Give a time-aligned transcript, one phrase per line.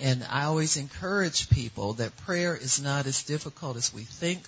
[0.00, 4.40] And I always encourage people that prayer is not as difficult as we think.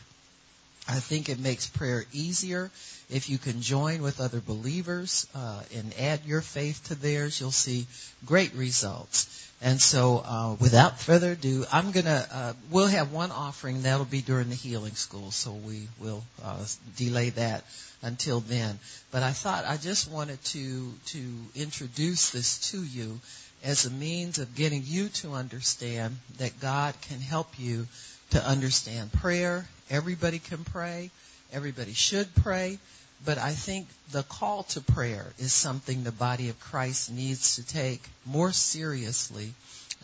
[0.88, 2.70] I think it makes prayer easier
[3.10, 7.40] if you can join with other believers uh, and add your faith to theirs.
[7.40, 7.86] You'll see
[8.24, 9.48] great results.
[9.62, 12.26] And so, uh, without further ado, I'm gonna.
[12.32, 16.64] Uh, we'll have one offering that'll be during the healing school, so we will uh,
[16.96, 17.62] delay that
[18.02, 18.78] until then.
[19.10, 21.22] But I thought I just wanted to to
[21.54, 23.20] introduce this to you
[23.62, 27.86] as a means of getting you to understand that God can help you
[28.30, 29.66] to understand prayer.
[29.90, 31.10] Everybody can pray.
[31.52, 32.78] Everybody should pray.
[33.24, 37.66] But I think the call to prayer is something the body of Christ needs to
[37.66, 39.52] take more seriously,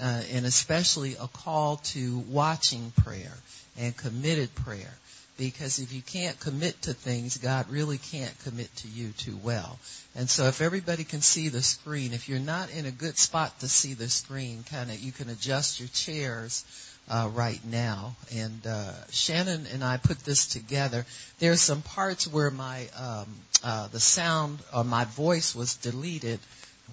[0.00, 3.32] uh, and especially a call to watching prayer
[3.78, 4.92] and committed prayer.
[5.38, 9.78] Because if you can't commit to things, God really can't commit to you too well.
[10.14, 13.60] And so if everybody can see the screen, if you're not in a good spot
[13.60, 16.64] to see the screen, kind of you can adjust your chairs
[17.08, 18.16] uh, right now.
[18.34, 21.04] And uh, Shannon and I put this together.
[21.38, 23.26] There's some parts where my um,
[23.62, 26.40] uh, the sound or my voice was deleted.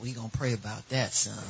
[0.01, 1.43] We gonna pray about that, son.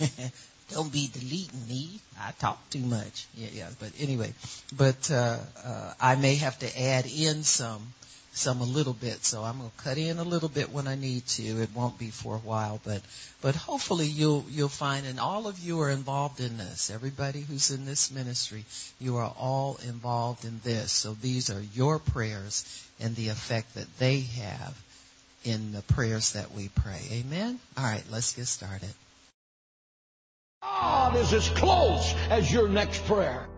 [0.70, 2.00] Don't be deleting me.
[2.20, 3.26] I talk too much.
[3.36, 3.68] Yeah, yeah.
[3.78, 4.32] But anyway,
[4.76, 7.94] but uh, uh, I may have to add in some
[8.36, 9.24] some a little bit.
[9.24, 11.62] So I'm to cut in a little bit when I need to.
[11.62, 13.00] It won't be for a while, but
[13.40, 16.90] but hopefully you'll you'll find and all of you are involved in this.
[16.90, 18.64] Everybody who's in this ministry,
[19.00, 20.92] you are all involved in this.
[20.92, 22.64] So these are your prayers
[23.00, 24.76] and the effect that they have
[25.44, 27.00] in the prayers that we pray.
[27.12, 27.58] Amen.
[27.78, 28.92] All right, let's get started.
[30.86, 33.48] God is as close as your next prayer.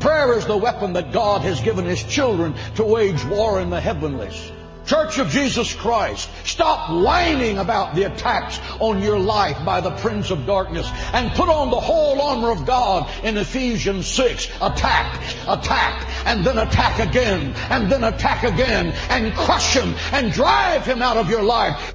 [0.00, 3.80] Prayer is the weapon that God has given His children to wage war in the
[3.80, 4.50] heavenlies.
[4.84, 10.32] Church of Jesus Christ, stop whining about the attacks on your life by the Prince
[10.32, 14.48] of Darkness and put on the whole armor of God in Ephesians 6.
[14.60, 20.84] Attack, attack, and then attack again, and then attack again, and crush him and drive
[20.84, 21.94] him out of your life.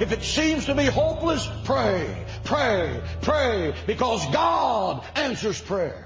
[0.00, 6.05] If it seems to be hopeless, pray, pray, pray, because God answers prayer.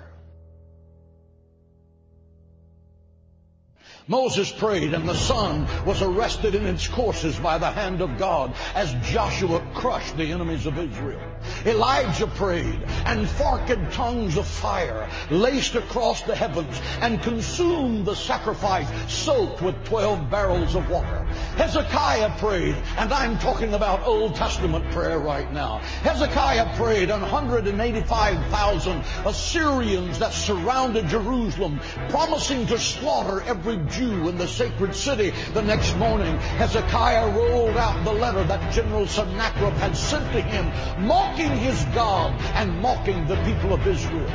[4.10, 8.52] Moses prayed and the sun was arrested in its courses by the hand of God
[8.74, 11.22] as Joshua crushed the enemies of Israel.
[11.64, 18.88] Elijah prayed and forked tongues of fire laced across the heavens and consumed the sacrifice
[19.06, 21.24] soaked with 12 barrels of water.
[21.56, 25.78] Hezekiah prayed, and I'm talking about Old Testament prayer right now.
[26.02, 31.78] Hezekiah prayed and 185,000 Assyrians that surrounded Jerusalem,
[32.08, 37.76] promising to slaughter every Jew Jew in the sacred city the next morning, Hezekiah rolled
[37.76, 43.26] out the letter that General Sennacherib had sent to him, mocking his God and mocking
[43.26, 44.30] the people of Israel.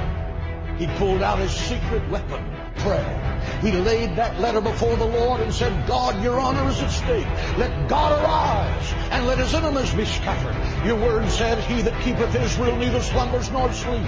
[0.78, 2.46] He pulled out his secret weapon,
[2.78, 3.22] prayer.
[3.62, 7.28] He laid that letter before the Lord and said, God, your honor is at stake.
[7.58, 10.86] Let God arise and let his enemies be scattered.
[10.86, 14.06] Your word said, He that keepeth Israel neither slumbers nor sleep.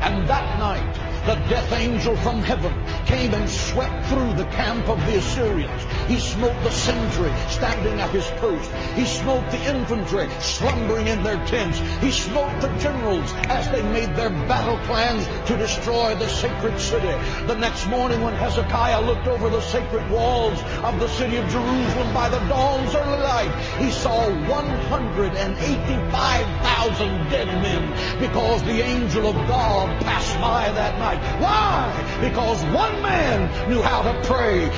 [0.00, 2.72] And that night, the death angel from heaven
[3.04, 5.82] came and swept through the camp of the Assyrians.
[6.06, 8.70] He smote the sentry standing at his post.
[8.94, 11.80] He smote the infantry slumbering in their tents.
[12.00, 17.12] He smote the generals as they made their battle plans to destroy the sacred city.
[17.48, 22.14] The next morning when Hezekiah looked over the sacred walls of the city of Jerusalem
[22.14, 23.50] by the dawn's early light,
[23.80, 31.15] he saw 185,000 dead men because the angel of God passed by that night.
[31.38, 32.18] Why?
[32.20, 34.68] Because one man knew how to pray.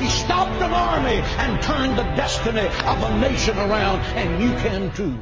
[0.00, 4.92] He stopped an army and turned the destiny of a nation around, and you can
[4.92, 5.18] too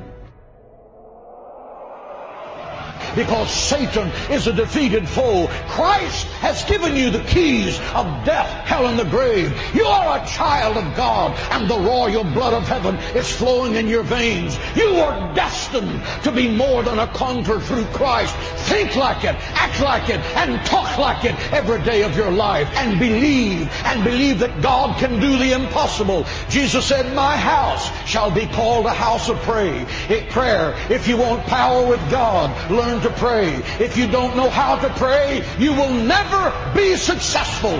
[3.14, 5.48] because Satan is a defeated foe.
[5.68, 9.52] Christ has given you the keys of death, hell, and the grave.
[9.74, 13.88] You are a child of God, and the royal blood of heaven is flowing in
[13.88, 14.58] your veins.
[14.76, 18.34] You are destined to be more than a conqueror through Christ.
[18.68, 22.68] Think like it, act like it, and talk like it every day of your life,
[22.76, 26.26] and believe, and believe that God can do the impossible.
[26.48, 29.86] Jesus said, My house shall be called a house of prayer.
[30.30, 30.76] Prayer.
[30.90, 33.54] If you want power with God, learn to pray.
[33.78, 37.72] If you don't know how to pray, you will never be successful.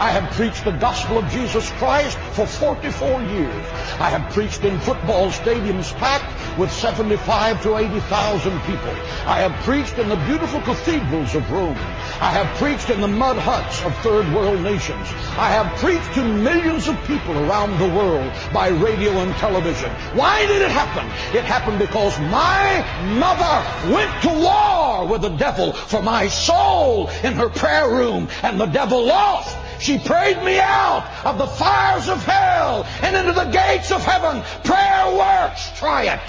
[0.00, 3.66] I have preached the gospel of Jesus Christ for 44 years.
[3.98, 8.94] I have preached in football stadiums packed with 75 to 80,000 people.
[9.26, 11.76] I have preached in the beautiful cathedrals of Rome.
[12.20, 15.06] I have preached in the mud huts of third world nations.
[15.36, 19.90] I have preached to millions of people around the world by radio and television.
[20.14, 21.06] Why did it happen?
[21.36, 22.84] It happened because my
[23.18, 24.65] mother went to war
[25.08, 29.56] with the devil for my soul in her prayer room and the devil lost.
[29.80, 34.42] She prayed me out of the fires of hell and into the gates of heaven.
[34.64, 35.70] Prayer works.
[35.78, 36.20] Try it.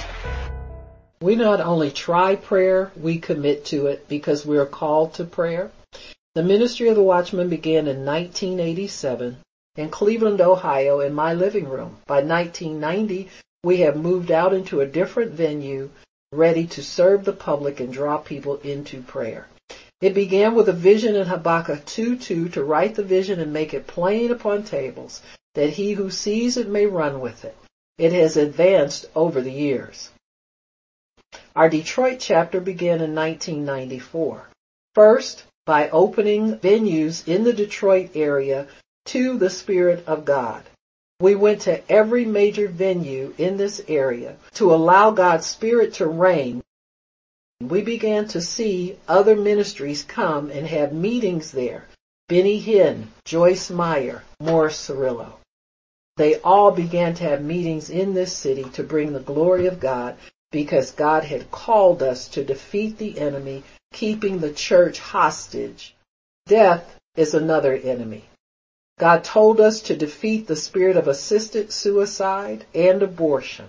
[1.21, 5.71] We not only try prayer, we commit to it because we are called to prayer.
[6.35, 9.37] The ministry of the Watchman began in 1987
[9.77, 11.97] in Cleveland, Ohio in my living room.
[12.05, 13.29] By 1990,
[13.63, 15.89] we have moved out into a different venue
[16.31, 19.47] ready to serve the public and draw people into prayer.
[20.01, 23.87] It began with a vision in Habakkuk 2:2 to write the vision and make it
[23.87, 25.21] plain upon tables,
[25.55, 27.55] that he who sees it may run with it.
[27.97, 30.11] It has advanced over the years.
[31.55, 34.49] Our Detroit chapter began in 1994.
[34.93, 38.67] First, by opening venues in the Detroit area
[39.05, 40.63] to the Spirit of God.
[41.19, 46.61] We went to every major venue in this area to allow God's Spirit to reign
[47.61, 51.87] we began to see other ministries come and have meetings there.
[52.29, 55.33] Benny Hinn, Joyce Meyer, Morris Cerullo.
[56.17, 60.17] They all began to have meetings in this city to bring the glory of God
[60.51, 65.95] because God had called us to defeat the enemy, keeping the church hostage.
[66.45, 68.25] Death is another enemy.
[68.99, 73.67] God told us to defeat the spirit of assisted suicide and abortion.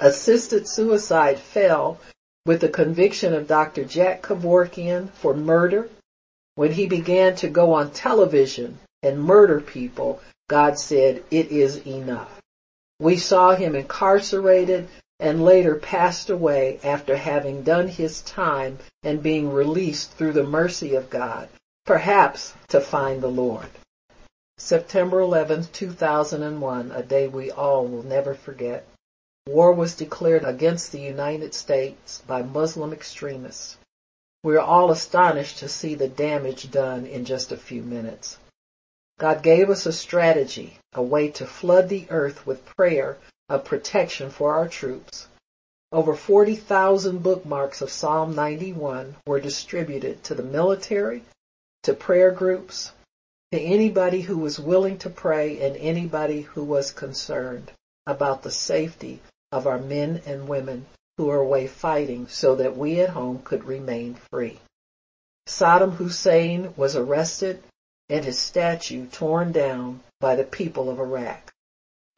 [0.00, 1.98] Assisted suicide fell
[2.44, 3.84] with the conviction of Dr.
[3.84, 5.88] Jack Kevorkian for murder,
[6.56, 12.40] when he began to go on television and murder people, God said, it is enough.
[12.98, 14.88] We saw him incarcerated
[15.20, 20.96] and later passed away after having done his time and being released through the mercy
[20.96, 21.48] of God,
[21.86, 23.68] perhaps to find the Lord.
[24.64, 28.86] September 11, 2001, a day we all will never forget.
[29.48, 33.76] War was declared against the United States by Muslim extremists.
[34.44, 38.38] We are all astonished to see the damage done in just a few minutes.
[39.18, 43.18] God gave us a strategy, a way to flood the earth with prayer
[43.48, 45.26] of protection for our troops.
[45.90, 51.24] Over 40,000 bookmarks of Psalm 91 were distributed to the military,
[51.82, 52.92] to prayer groups,
[53.52, 57.70] to anybody who was willing to pray and anybody who was concerned
[58.06, 59.20] about the safety
[59.52, 60.86] of our men and women
[61.18, 64.58] who are away fighting so that we at home could remain free.
[65.46, 67.62] Saddam Hussein was arrested
[68.08, 71.52] and his statue torn down by the people of Iraq.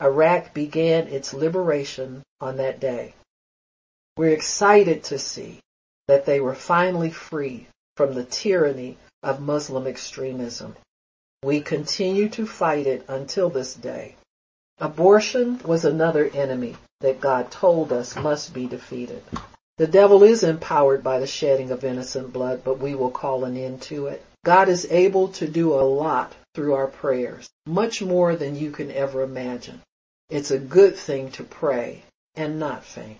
[0.00, 3.14] Iraq began its liberation on that day.
[4.16, 5.58] We're excited to see
[6.06, 7.66] that they were finally free
[7.96, 10.76] from the tyranny of Muslim extremism.
[11.44, 14.17] We continue to fight it until this day.
[14.79, 19.23] Abortion was another enemy that God told us must be defeated.
[19.76, 23.58] The devil is empowered by the shedding of innocent blood, but we will call an
[23.58, 24.25] end to it.
[24.43, 28.90] God is able to do a lot through our prayers, much more than you can
[28.90, 29.82] ever imagine.
[30.31, 32.05] It's a good thing to pray
[32.35, 33.19] and not faint.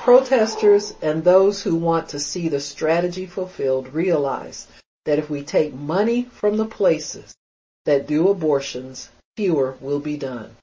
[0.00, 4.66] Protesters and those who want to see the strategy fulfilled realize
[5.06, 7.34] that if we take money from the places
[7.84, 10.56] that do abortions, fewer will be done.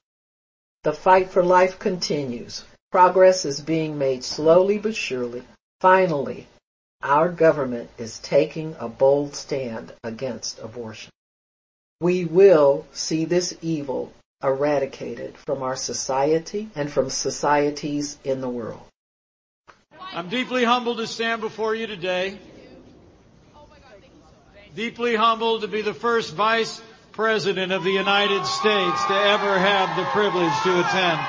[0.82, 2.64] The fight for life continues.
[2.90, 5.42] Progress is being made slowly but surely.
[5.80, 6.48] Finally,
[7.02, 11.10] our government is taking a bold stand against abortion.
[12.00, 14.12] We will see this evil
[14.42, 18.82] eradicated from our society and from societies in the world.
[20.12, 22.38] I'm deeply humbled to stand before you today.
[24.74, 26.80] Deeply humbled to be the first vice
[27.20, 31.20] President of the United States to ever have the privilege to attend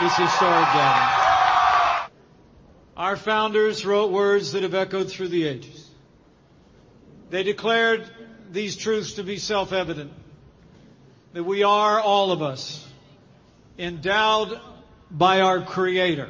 [0.00, 2.10] this historic gathering.
[2.96, 5.90] Our founders wrote words that have echoed through the ages.
[7.30, 8.08] They declared
[8.52, 10.12] these truths to be self-evident,
[11.32, 12.86] that we are, all of us,
[13.76, 14.60] endowed
[15.10, 16.28] by our Creator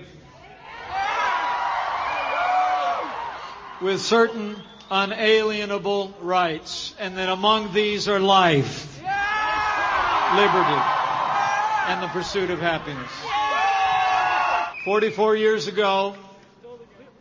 [3.82, 4.56] with certain
[4.90, 8.92] unalienable rights, and that among these are life,
[10.34, 10.82] liberty,
[11.86, 13.10] and the pursuit of happiness.
[14.84, 16.16] 44 years ago,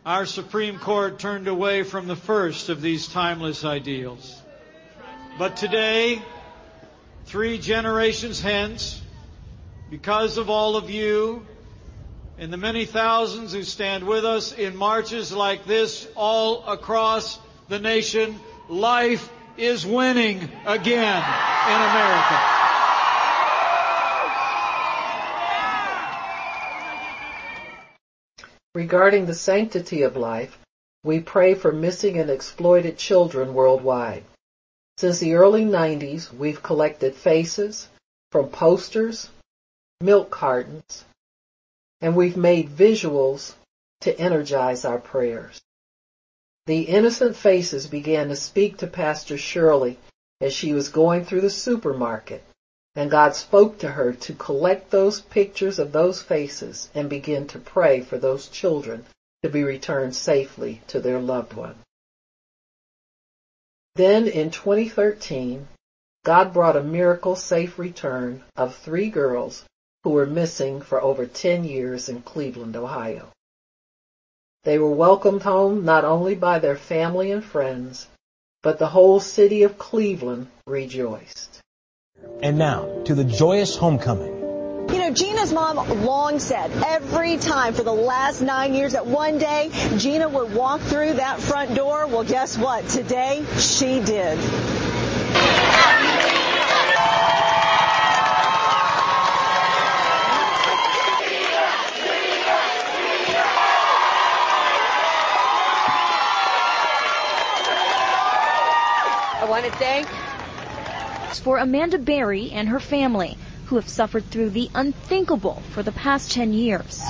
[0.04, 4.42] our Supreme Court turned away from the first of these timeless ideals.
[5.38, 6.20] But today,
[7.26, 9.00] three generations hence,
[9.90, 11.46] because of all of you
[12.36, 17.78] and the many thousands who stand with us in marches like this all across the
[17.78, 22.63] nation, life is winning again in America.
[28.74, 30.58] Regarding the sanctity of life,
[31.04, 34.24] we pray for missing and exploited children worldwide.
[34.96, 37.88] Since the early 90s, we've collected faces
[38.32, 39.28] from posters,
[40.00, 41.04] milk cartons,
[42.00, 43.54] and we've made visuals
[44.00, 45.60] to energize our prayers.
[46.66, 49.98] The innocent faces began to speak to Pastor Shirley
[50.40, 52.42] as she was going through the supermarket,
[52.96, 57.58] and God spoke to her to collect those pictures of those faces and begin to
[57.58, 59.04] pray for those children
[59.42, 61.76] to be returned safely to their loved one.
[63.96, 65.68] Then in 2013,
[66.24, 69.64] God brought a miracle safe return of three girls
[70.02, 73.28] who were missing for over 10 years in Cleveland, Ohio.
[74.62, 78.08] They were welcomed home not only by their family and friends,
[78.62, 81.60] but the whole city of Cleveland rejoiced.
[82.44, 84.34] And now to the joyous homecoming.
[84.90, 89.38] You know, Gina's mom long said every time for the last nine years that one
[89.38, 92.06] day Gina would walk through that front door.
[92.06, 92.86] Well, guess what?
[92.88, 94.38] Today she did.
[109.40, 110.06] I want to thank
[111.38, 113.36] for Amanda Berry and her family
[113.66, 117.00] who have suffered through the unthinkable for the past 10 years.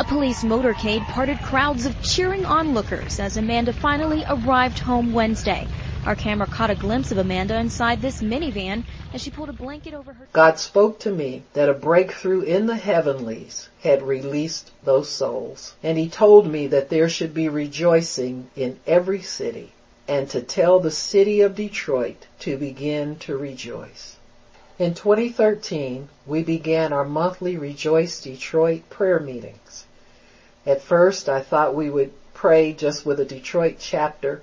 [0.00, 5.66] A police motorcade parted crowds of cheering onlookers as Amanda finally arrived home Wednesday.
[6.04, 9.94] Our camera caught a glimpse of Amanda inside this minivan as she pulled a blanket
[9.94, 10.28] over her.
[10.32, 15.74] God spoke to me that a breakthrough in the heavenlies had released those souls.
[15.82, 19.72] And he told me that there should be rejoicing in every city
[20.06, 24.16] and to tell the city of Detroit to begin to rejoice.
[24.78, 29.86] In 2013, we began our monthly Rejoice Detroit prayer meetings.
[30.66, 34.42] At first, I thought we would pray just with a Detroit chapter,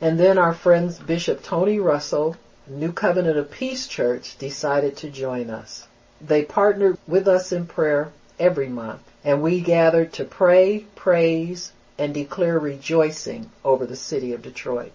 [0.00, 2.36] and then our friends Bishop Tony Russell,
[2.68, 5.88] New Covenant of Peace Church, decided to join us.
[6.20, 12.14] They partnered with us in prayer every month, and we gathered to pray, praise, and
[12.14, 14.92] declare rejoicing over the city of Detroit.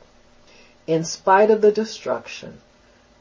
[0.88, 2.62] In spite of the destruction,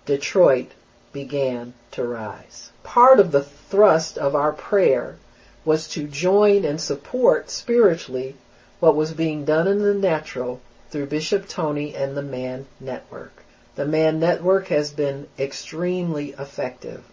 [0.06, 0.70] Detroit
[1.12, 2.70] began to rise.
[2.82, 5.16] Part of the thrust of our prayer
[5.64, 8.36] was to join and support spiritually
[8.80, 10.60] what was being done in the natural
[10.90, 13.44] through Bishop Tony and the MAN Network.
[13.74, 17.04] The MAN Network has been extremely effective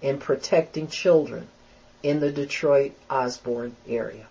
[0.00, 1.48] in protecting children
[2.02, 4.26] in the Detroit Osborn area.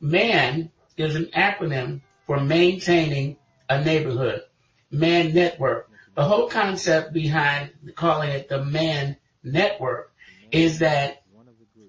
[0.00, 3.36] MAN is an acronym for maintaining
[3.68, 4.42] a neighborhood.
[4.90, 5.90] MAN Network.
[6.14, 10.12] The whole concept behind calling it the MAN Network
[10.52, 11.22] is that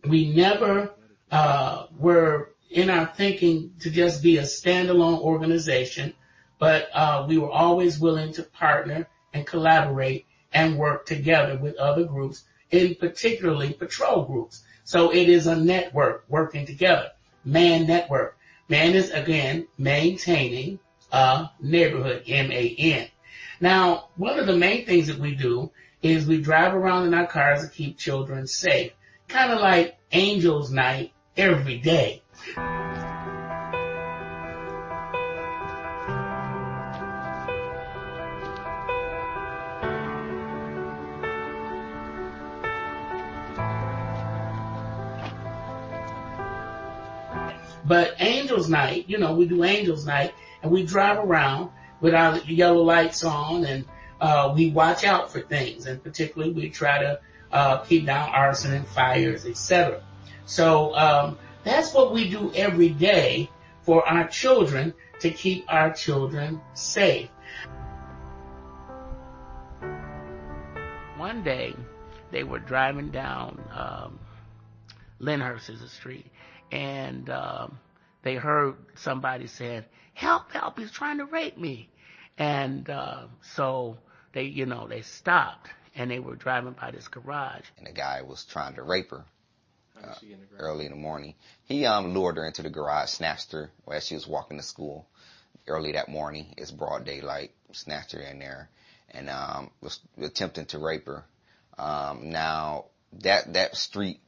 [0.08, 0.92] we never
[1.32, 6.14] uh, were in our thinking to just be a standalone organization,
[6.60, 12.06] but uh, we were always willing to partner and collaborate and work together with other
[12.06, 14.64] groups, in particularly patrol groups.
[14.84, 17.12] So it is a network working together.
[17.44, 18.38] MAN Network.
[18.68, 20.80] Man is again maintaining
[21.12, 23.08] a neighborhood, M-A-N.
[23.62, 27.28] Now, one of the main things that we do is we drive around in our
[27.28, 28.92] cars to keep children safe.
[29.28, 32.22] Kind of like Angels Night every day.
[47.86, 51.70] But Angels Night, you know, we do Angels Night and we drive around
[52.02, 53.86] with our yellow lights on and
[54.20, 57.20] uh, we watch out for things and particularly we try to
[57.52, 60.04] uh, keep down arson and fires, etc.
[60.46, 63.50] So um, that's what we do every day
[63.82, 67.30] for our children to keep our children safe.
[71.18, 71.76] One day
[72.32, 74.20] they were driving down um,
[75.20, 76.26] Lyndhurst is the street
[76.76, 77.80] and um,
[78.22, 80.52] they heard somebody saying, "Help!
[80.52, 80.78] Help!
[80.78, 81.90] He's trying to rape me!"
[82.38, 83.98] And uh, so
[84.34, 87.64] they, you know, they stopped and they were driving by this garage.
[87.78, 89.24] And the guy was trying to rape her
[90.04, 90.16] uh,
[90.60, 91.36] early in the morning.
[91.64, 95.08] He um, lured her into the garage, snatched her as she was walking to school
[95.68, 96.54] early that morning.
[96.58, 98.70] It's broad daylight, snatched her in there,
[99.12, 101.24] and um, was attempting to rape her.
[101.78, 102.86] Um, now
[103.22, 104.20] that that street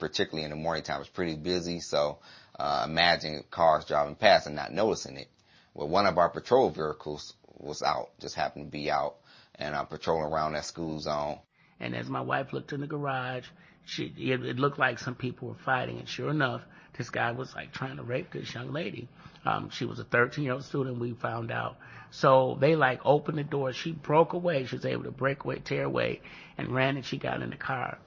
[0.00, 1.80] particularly in the morning time, it's pretty busy.
[1.80, 2.18] So
[2.58, 5.28] uh, imagine cars driving past and not noticing it.
[5.74, 9.16] Well, one of our patrol vehicles was out, just happened to be out,
[9.54, 11.38] and I'm patrolling around that school zone.
[11.78, 13.46] And as my wife looked in the garage,
[13.84, 16.62] she it, it looked like some people were fighting, and sure enough,
[16.98, 19.08] this guy was like trying to rape this young lady.
[19.46, 21.76] Um, she was a 13 year old student, we found out.
[22.10, 23.72] So they like opened the door.
[23.72, 24.66] She broke away.
[24.66, 26.20] She was able to break away, tear away,
[26.58, 27.98] and ran and she got in the car.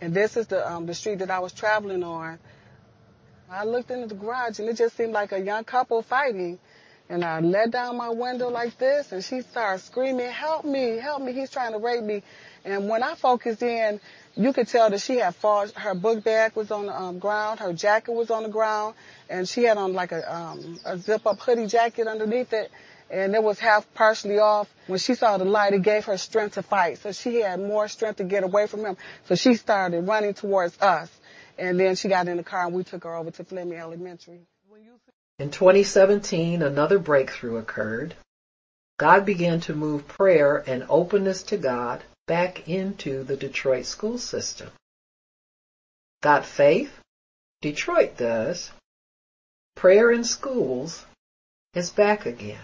[0.00, 2.38] And this is the um, the street that I was traveling on.
[3.50, 6.58] I looked into the garage and it just seemed like a young couple fighting.
[7.08, 11.22] And I let down my window like this and she started screaming, help me, help
[11.22, 12.22] me, he's trying to rape me.
[12.64, 14.00] And when I focused in,
[14.36, 15.34] you could tell that she had
[15.76, 18.94] her book bag was on the um, ground, her jacket was on the ground,
[19.28, 22.70] and she had on like a, um, a zip up hoodie jacket underneath it,
[23.10, 24.72] and it was half partially off.
[24.86, 26.98] When she saw the light, it gave her strength to fight.
[26.98, 28.96] So she had more strength to get away from him.
[29.26, 31.10] So she started running towards us.
[31.58, 34.40] And then she got in the car and we took her over to Fleming Elementary.
[35.38, 38.14] In 2017, another breakthrough occurred.
[38.98, 44.70] God began to move prayer and openness to God back into the Detroit school system.
[46.22, 46.92] Got faith?
[47.60, 48.70] Detroit does.
[49.74, 51.04] Prayer in schools
[51.74, 52.60] is back again.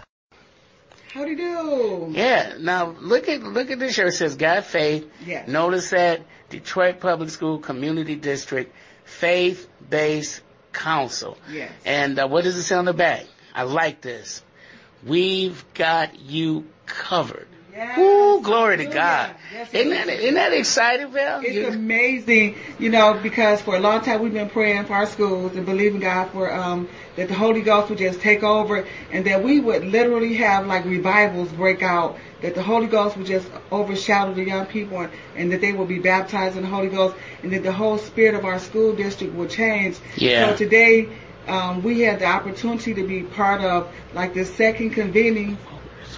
[1.12, 2.06] How do you do?
[2.10, 2.54] Yeah.
[2.58, 4.06] Now look at look at this here.
[4.06, 5.10] It says God faith.
[5.26, 5.48] Yes.
[5.48, 8.74] Notice that Detroit Public School Community District
[9.04, 10.40] Faith Based
[10.72, 11.36] Council.
[11.50, 11.72] Yes.
[11.84, 13.26] And uh, what does it say on the back?
[13.54, 14.42] I like this.
[15.04, 17.48] We've got you covered.
[17.72, 17.98] Yes.
[17.98, 19.34] Ooh, glory to God.
[19.52, 21.40] Yes, isn't that isn't that exciting, Val?
[21.40, 25.06] It's You- amazing, you know, because for a long time we've been praying for our
[25.06, 29.24] schools and believing God for um, that the Holy Ghost would just take over and
[29.26, 33.48] that we would literally have like revivals break out, that the Holy Ghost would just
[33.70, 37.14] overshadow the young people and, and that they would be baptized in the Holy Ghost
[37.42, 39.96] and that the whole spirit of our school district would change.
[40.16, 40.50] Yeah.
[40.50, 41.08] So today
[41.46, 45.58] um, we had the opportunity to be part of like the second convening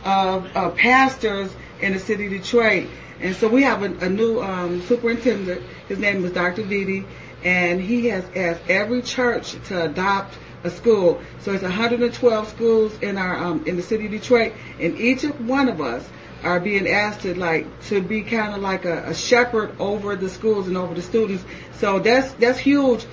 [0.04, 2.88] of, pastors in the city of Detroit.
[3.20, 5.62] And so we have a, a new um, superintendent.
[5.88, 6.62] His name is Dr.
[6.62, 7.06] Vitti,
[7.44, 11.20] and he has asked every church to adopt a school.
[11.40, 15.68] So it's 112 schools in our um, in the city of Detroit, and each one
[15.68, 16.08] of us
[16.42, 20.28] are being asked to like to be kind of like a, a shepherd over the
[20.28, 21.44] schools and over the students.
[21.74, 23.06] So that's that's huge.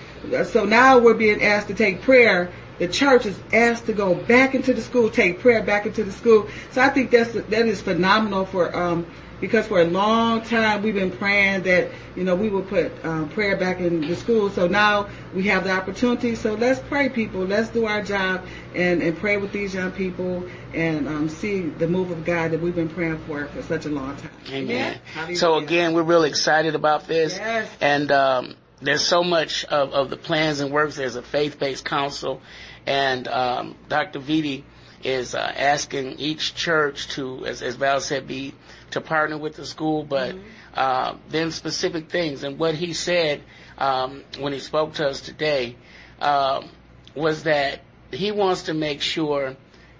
[0.46, 4.56] So now we're being asked to take prayer the church is asked to go back
[4.56, 6.50] into the school, take prayer back into the school.
[6.72, 9.06] So I think that's that is phenomenal for um
[9.42, 13.30] because for a long time we've been praying that you know we would put um,
[13.30, 14.50] prayer back in the school.
[14.50, 16.36] So now we have the opportunity.
[16.36, 17.42] So let's pray, people.
[17.42, 21.88] Let's do our job and and pray with these young people and um, see the
[21.88, 24.32] move of God that we've been praying for for such a long time.
[24.52, 25.00] Amen.
[25.14, 25.38] Hallelujah.
[25.38, 27.36] So again, we're really excited about this.
[27.38, 27.70] Yes.
[27.82, 30.96] And um, there's so much of, of the plans and works.
[30.96, 32.42] There's a faith-based council,
[32.90, 34.20] and um, Dr.
[34.20, 34.64] Vitti
[35.04, 38.56] is uh, asking each church to, as, as Val said, be
[38.92, 40.36] to partner with the school, but
[40.74, 42.44] uh, then specific things.
[42.44, 43.44] And what he said
[43.78, 45.76] um, when he spoke to us today
[46.20, 46.68] um,
[47.14, 49.56] was that he wants to make sure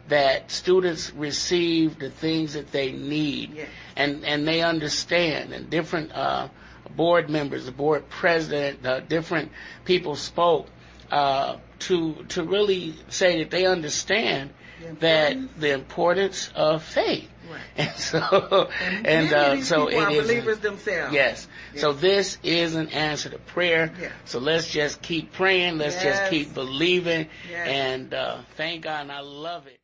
[0.08, 3.68] that students receive the things that they need Yes.
[3.96, 6.48] and and they understand and different uh,
[6.96, 9.52] board members the board president uh, different
[9.86, 10.68] people spoke
[11.12, 15.62] uh, to to really say that they understand The that importance.
[15.62, 17.62] the importance of faith Right.
[17.78, 18.70] and so
[19.04, 21.14] and Many uh, so people it are is believers themselves.
[21.14, 24.12] yes so this is an answer to prayer Yeah.
[24.26, 27.68] so let's just keep praying let's just keep believing Yes.
[27.68, 29.80] and uh, thank God and I love it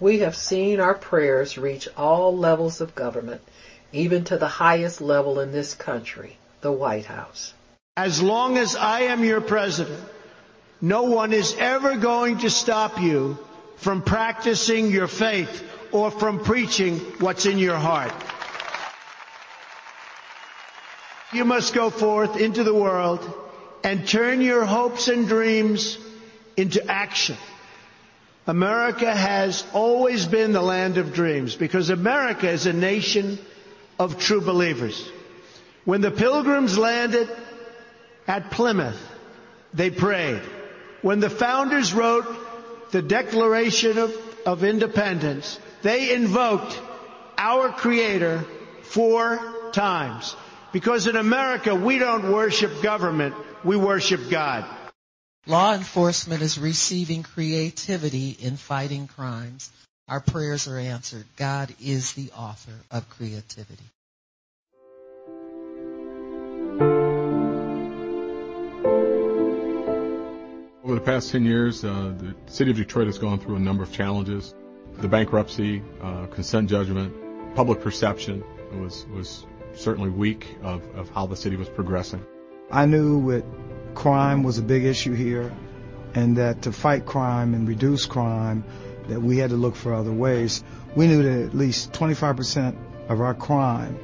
[0.00, 3.40] We have seen our prayers reach all levels of government,
[3.92, 7.54] even to the highest level in this country, the White House.
[7.96, 9.98] As long as I am your president,
[10.80, 13.38] no one is ever going to stop you
[13.76, 15.62] from practicing your faith
[15.92, 18.12] or from preaching what's in your heart.
[21.32, 23.20] You must go forth into the world
[23.82, 25.98] and turn your hopes and dreams
[26.56, 27.36] into action.
[28.46, 33.38] America has always been the land of dreams because America is a nation
[33.98, 35.10] of true believers.
[35.84, 37.28] When the pilgrims landed
[38.26, 39.00] at Plymouth,
[39.74, 40.42] they prayed.
[41.06, 42.26] When the founders wrote
[42.90, 44.12] the Declaration of,
[44.44, 46.82] of Independence, they invoked
[47.38, 48.44] our Creator
[48.82, 50.34] four times.
[50.72, 54.66] Because in America, we don't worship government, we worship God.
[55.46, 59.70] Law enforcement is receiving creativity in fighting crimes.
[60.08, 61.24] Our prayers are answered.
[61.36, 63.84] God is the author of creativity.
[70.86, 73.82] Over the past 10 years, uh, the city of Detroit has gone through a number
[73.82, 74.54] of challenges.
[74.98, 78.44] The bankruptcy, uh, consent judgment, public perception
[78.80, 79.44] was was
[79.74, 82.24] certainly weak of, of how the city was progressing.
[82.70, 83.44] I knew that
[83.96, 85.52] crime was a big issue here,
[86.14, 88.62] and that to fight crime and reduce crime,
[89.08, 90.62] that we had to look for other ways.
[90.94, 92.76] We knew that at least 25%
[93.08, 93.98] of our crime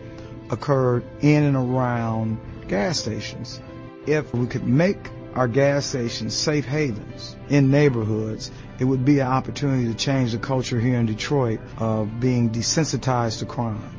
[0.50, 3.60] occurred in and around gas stations.
[4.04, 4.98] If we could make
[5.34, 10.38] our gas stations safe havens in neighborhoods, it would be an opportunity to change the
[10.38, 13.98] culture here in Detroit of being desensitized to crime.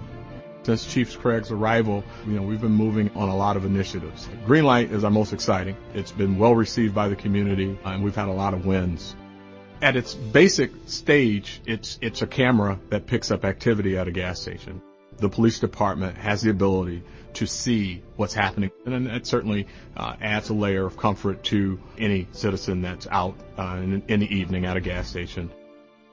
[0.64, 4.30] Since Chief Craig's arrival, you know, we've been moving on a lot of initiatives.
[4.46, 5.76] Greenlight is our most exciting.
[5.94, 9.14] It's been well received by the community, and we've had a lot of wins.
[9.82, 14.40] At its basic stage, it's it's a camera that picks up activity at a gas
[14.40, 14.82] station.
[15.18, 20.50] The police department has the ability to see what's happening, and that certainly uh, adds
[20.50, 24.78] a layer of comfort to any citizen that's out uh, in, in the evening at
[24.78, 25.50] a gas station.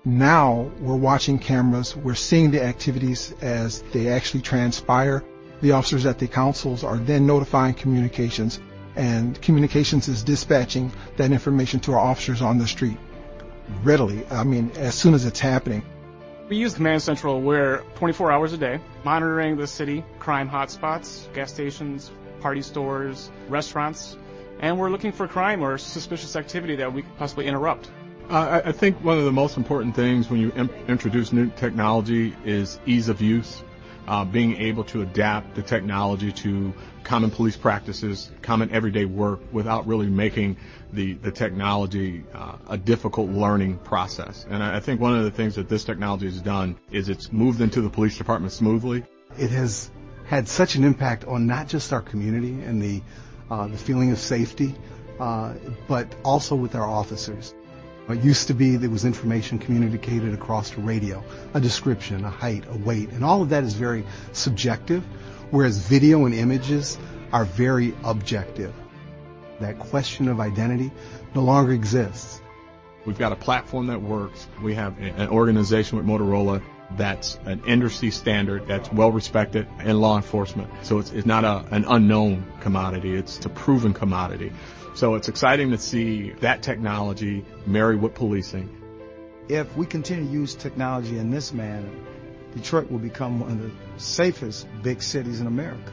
[0.04, 5.22] Now we're watching cameras, we're seeing the activities as they actually transpire.
[5.60, 8.60] The officers at the councils are then notifying communications,
[8.96, 12.96] and communications is dispatching that information to our officers on the street
[13.82, 14.26] readily.
[14.30, 15.82] I mean, as soon as it's happening.
[16.50, 21.52] We use Command Central where 24 hours a day, monitoring the city, crime hotspots, gas
[21.52, 22.10] stations,
[22.40, 24.16] party stores, restaurants,
[24.58, 27.88] and we're looking for crime or suspicious activity that we could possibly interrupt.
[28.28, 30.50] Uh, I think one of the most important things when you
[30.88, 33.62] introduce new technology is ease of use.
[34.08, 39.86] Uh, being able to adapt the technology to common police practices, common everyday work, without
[39.86, 40.56] really making
[40.92, 44.46] the the technology uh, a difficult learning process.
[44.48, 47.32] And I, I think one of the things that this technology has done is it's
[47.32, 49.04] moved into the police department smoothly.
[49.38, 49.90] It has
[50.24, 53.02] had such an impact on not just our community and the
[53.50, 54.74] uh, the feeling of safety,
[55.18, 55.54] uh,
[55.88, 57.54] but also with our officers.
[58.08, 61.22] It used to be there was information communicated across the radio,
[61.54, 65.04] a description, a height, a weight, and all of that is very subjective,
[65.50, 66.98] whereas video and images
[67.32, 68.74] are very objective.
[69.60, 70.90] That question of identity
[71.34, 72.40] no longer exists.
[73.06, 74.46] We've got a platform that works.
[74.62, 76.62] We have an organization with Motorola
[76.96, 80.70] that's an industry standard that's well respected in law enforcement.
[80.82, 83.14] So it's, it's not a, an unknown commodity.
[83.14, 84.52] It's a proven commodity.
[84.94, 88.76] So it's exciting to see that technology married with policing.
[89.48, 91.90] If we continue to use technology in this manner,
[92.54, 95.92] Detroit will become one of the safest big cities in America.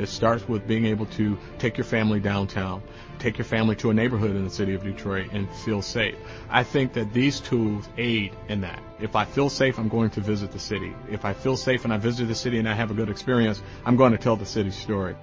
[0.00, 2.82] It starts with being able to take your family downtown,
[3.18, 6.14] take your family to a neighborhood in the city of Detroit and feel safe.
[6.48, 8.82] I think that these tools aid in that.
[8.98, 10.94] If I feel safe, I'm going to visit the city.
[11.10, 13.62] If I feel safe and I visit the city and I have a good experience,
[13.84, 15.16] I'm going to tell the city's story.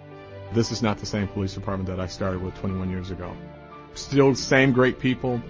[0.53, 3.35] This is not the same police department that I started with 21 years ago.
[3.95, 5.41] Still same great people,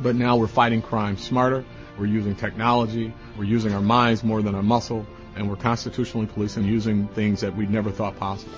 [0.00, 1.66] but now we're fighting crime smarter.
[1.98, 3.12] We're using technology.
[3.36, 5.06] We're using our minds more than our muscle.
[5.36, 8.54] And we're constitutionally policing using things that we never thought possible.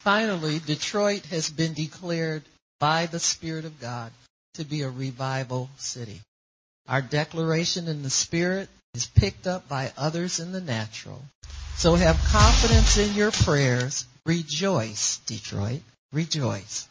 [0.00, 2.42] Finally, Detroit has been declared
[2.78, 4.12] by the Spirit of God
[4.54, 6.20] to be a revival city.
[6.88, 11.22] Our declaration in the Spirit is picked up by others in the natural.
[11.76, 15.82] So have confidence in your prayers Rejoice, Detroit.
[16.10, 16.88] Rejoice.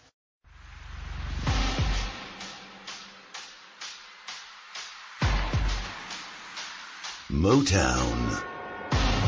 [7.34, 8.44] Motown.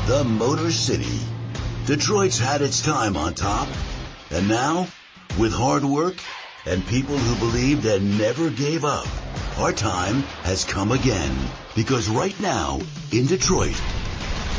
[0.05, 1.19] The Motor City.
[1.87, 3.67] Detroit's had its time on top.
[4.29, 4.87] And now,
[5.39, 6.15] with hard work
[6.67, 9.07] and people who believed and never gave up,
[9.57, 11.35] our time has come again.
[11.75, 12.79] Because right now,
[13.11, 13.75] in Detroit,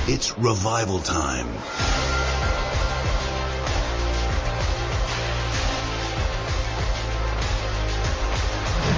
[0.08, 1.46] it's revival time.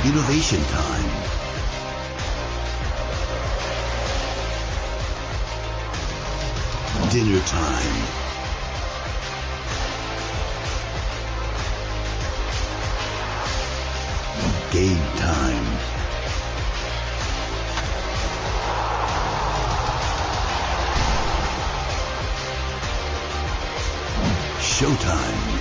[0.06, 1.37] Innovation time.
[7.10, 8.06] Dinner time.
[14.70, 15.64] Game time.
[24.60, 25.57] Showtime.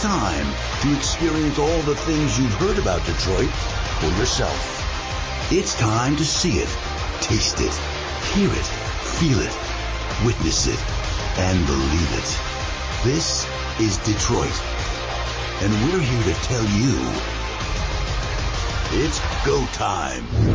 [0.00, 0.46] Time
[0.80, 3.50] to experience all the things you've heard about Detroit
[4.00, 5.52] for yourself.
[5.52, 6.68] It's time to see it,
[7.20, 7.74] taste it,
[8.32, 8.66] hear it,
[9.20, 9.54] feel it,
[10.24, 10.80] witness it,
[11.38, 12.40] and believe it.
[13.04, 13.46] This
[13.78, 14.52] is Detroit
[15.62, 16.96] And we're here to tell you
[19.04, 20.49] it's go time.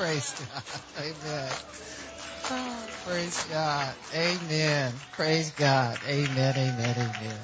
[0.00, 0.62] Praise God.
[0.98, 1.52] Amen.
[2.52, 3.94] Oh, praise God.
[4.14, 4.92] Amen.
[5.12, 5.98] Praise God.
[6.08, 6.54] Amen.
[6.56, 6.94] Amen.
[6.96, 7.38] Amen.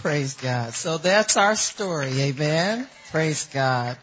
[0.00, 0.74] Praise God.
[0.74, 2.20] So that's our story.
[2.20, 2.86] Amen.
[3.10, 3.96] Praise God.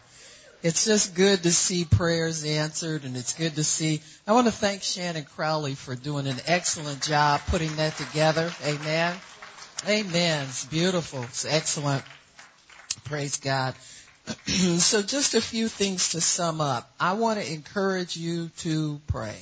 [0.64, 4.00] It's just good to see prayers answered and it's good to see.
[4.26, 8.50] I want to thank Shannon Crowley for doing an excellent job putting that together.
[8.64, 9.14] Amen.
[9.88, 10.46] Amen.
[10.48, 11.22] It's beautiful.
[11.22, 12.02] It's excellent.
[13.04, 13.76] Praise God.
[14.46, 16.90] so just a few things to sum up.
[17.00, 19.36] I want to encourage you to pray.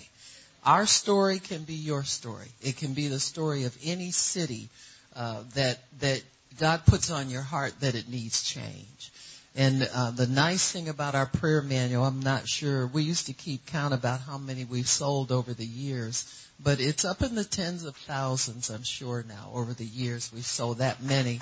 [0.64, 2.48] Our story can be your story.
[2.62, 4.68] It can be the story of any city
[5.16, 6.22] uh, that that
[6.58, 9.10] God puts on your heart that it needs change.
[9.56, 12.86] And uh, the nice thing about our prayer manual, I'm not sure.
[12.86, 17.04] We used to keep count about how many we've sold over the years, but it's
[17.04, 19.50] up in the tens of thousands, I'm sure now.
[19.52, 21.40] Over the years, we've sold that many.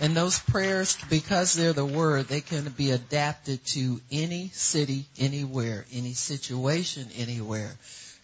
[0.00, 5.84] And those prayers, because they're the word, they can be adapted to any city, anywhere,
[5.92, 7.70] any situation, anywhere.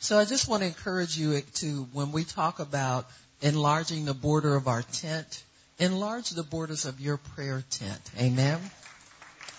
[0.01, 3.07] So I just want to encourage you to, when we talk about
[3.43, 5.43] enlarging the border of our tent.
[5.79, 8.01] Enlarge the borders of your prayer tent.
[8.19, 8.59] Amen.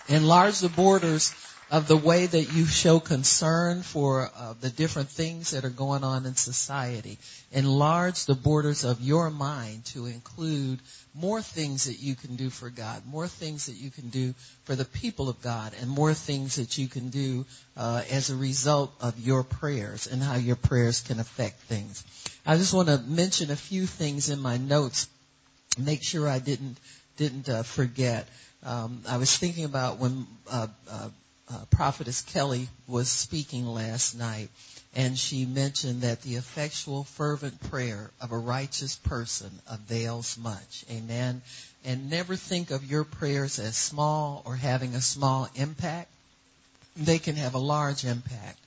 [0.08, 1.32] Enlarge the borders
[1.70, 6.02] of the way that you show concern for uh, the different things that are going
[6.02, 7.18] on in society.
[7.52, 10.80] Enlarge the borders of your mind to include
[11.14, 14.76] more things that you can do for God, more things that you can do for
[14.76, 17.44] the people of God, and more things that you can do
[17.76, 22.02] uh, as a result of your prayers and how your prayers can affect things.
[22.46, 25.08] I just want to mention a few things in my notes.
[25.78, 26.78] Make sure I didn't
[27.18, 28.28] didn't uh, forget.
[28.62, 31.08] Um, I was thinking about when uh, uh,
[31.50, 34.48] uh, prophetess Kelly was speaking last night,
[34.94, 40.84] and she mentioned that the effectual, fervent prayer of a righteous person avails much.
[40.90, 41.42] Amen.
[41.84, 46.10] And never think of your prayers as small or having a small impact.
[46.96, 48.58] They can have a large impact.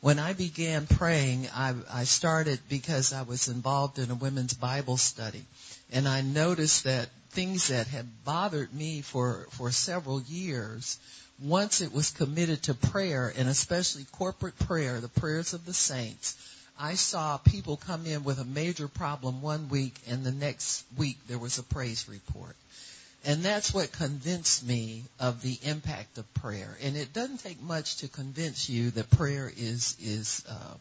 [0.00, 4.96] When I began praying, I, I started because I was involved in a women's Bible
[4.96, 5.44] study.
[5.90, 10.98] And I noticed that things that had bothered me for, for several years
[11.42, 16.36] once it was committed to prayer and especially corporate prayer, the prayers of the saints,
[16.78, 21.18] I saw people come in with a major problem one week and the next week
[21.28, 22.56] there was a praise report.
[23.24, 26.76] And that's what convinced me of the impact of prayer.
[26.82, 30.78] And it doesn't take much to convince you that prayer is, is um,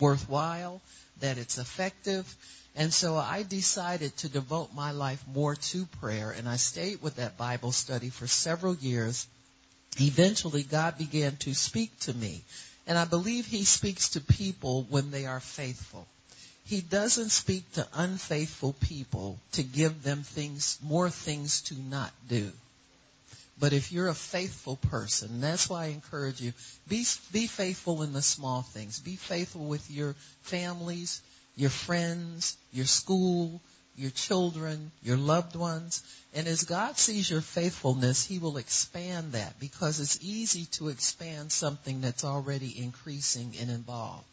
[0.00, 0.80] worthwhile,
[1.20, 2.32] that it's effective.
[2.76, 7.16] And so I decided to devote my life more to prayer and I stayed with
[7.16, 9.26] that Bible study for several years
[9.98, 12.42] eventually God began to speak to me.
[12.86, 16.06] And I believe he speaks to people when they are faithful.
[16.64, 22.52] He doesn't speak to unfaithful people to give them things, more things to not do.
[23.58, 26.52] But if you're a faithful person, that's why I encourage you,
[26.88, 28.98] be, be faithful in the small things.
[28.98, 31.20] Be faithful with your families,
[31.56, 33.60] your friends, your school,
[34.00, 36.02] your children, your loved ones.
[36.34, 41.52] And as God sees your faithfulness, He will expand that because it's easy to expand
[41.52, 44.24] something that's already increasing and involved.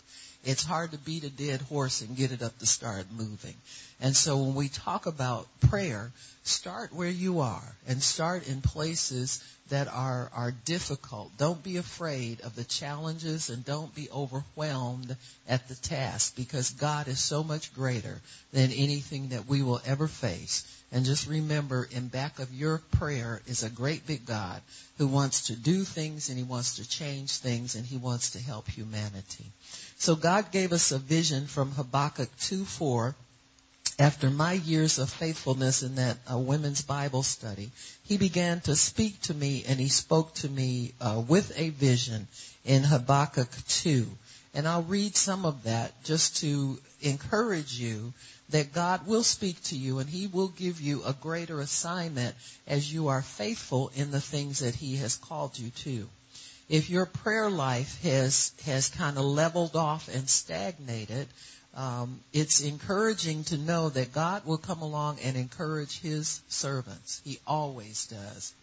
[0.46, 3.56] It's hard to beat a dead horse and get it up to start moving.
[4.00, 6.12] And so when we talk about prayer,
[6.44, 11.38] start where you are and start in places that are, are difficult.
[11.38, 15.16] Don't be afraid of the challenges and don't be overwhelmed
[15.48, 18.22] at the task because God is so much greater
[18.54, 20.66] than anything that we will ever face.
[20.92, 24.62] And just remember in back of your prayer is a great big God
[24.98, 28.40] who wants to do things and he wants to change things and he wants to
[28.40, 29.52] help humanity.
[30.00, 33.16] So God gave us a vision from Habakkuk 2:4.
[33.98, 37.72] after my years of faithfulness in that uh, women's Bible study,
[38.04, 42.28] he began to speak to me and he spoke to me uh, with a vision
[42.64, 44.08] in Habakkuk 2.
[44.54, 48.14] And I'll read some of that just to encourage you
[48.50, 52.36] that God will speak to you and he will give you a greater assignment
[52.68, 56.08] as you are faithful in the things that he has called you to.
[56.70, 61.28] If your prayer life has, has kind of leveled off and stagnated,
[61.74, 67.22] um, it's encouraging to know that God will come along and encourage His servants.
[67.24, 68.54] He always does.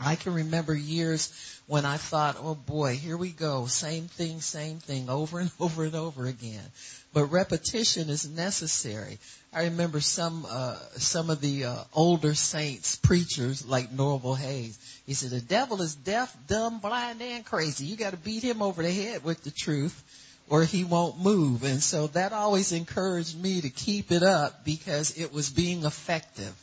[0.00, 1.32] I can remember years
[1.66, 5.84] when I thought, oh boy, here we go, same thing, same thing, over and over
[5.84, 6.64] and over again.
[7.12, 9.18] But repetition is necessary.
[9.52, 14.78] I remember some uh, some of the uh, older saints preachers like Norval Hayes.
[15.06, 17.86] He said the devil is deaf, dumb, blind, and crazy.
[17.86, 20.04] You got to beat him over the head with the truth
[20.50, 21.64] or he won't move.
[21.64, 26.54] And so that always encouraged me to keep it up because it was being effective.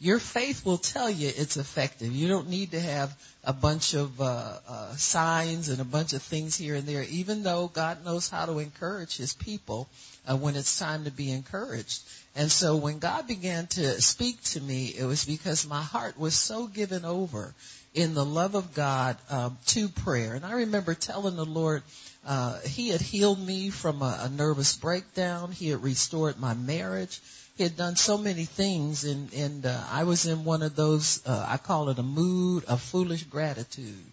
[0.00, 2.12] Your faith will tell you it's effective.
[2.12, 6.22] You don't need to have a bunch of uh, uh, signs and a bunch of
[6.22, 9.88] things here and there, even though God knows how to encourage His people
[10.26, 12.02] uh, when it's time to be encouraged.
[12.34, 16.34] And so when God began to speak to me, it was because my heart was
[16.34, 17.54] so given over
[17.94, 20.34] in the love of God um, to prayer.
[20.34, 21.82] And I remember telling the Lord,
[22.26, 25.52] uh, he had healed me from a, a nervous breakdown.
[25.52, 27.20] He had restored my marriage.
[27.56, 31.20] He had done so many things, and and uh, I was in one of those.
[31.26, 34.11] Uh, I call it a mood of foolish gratitude.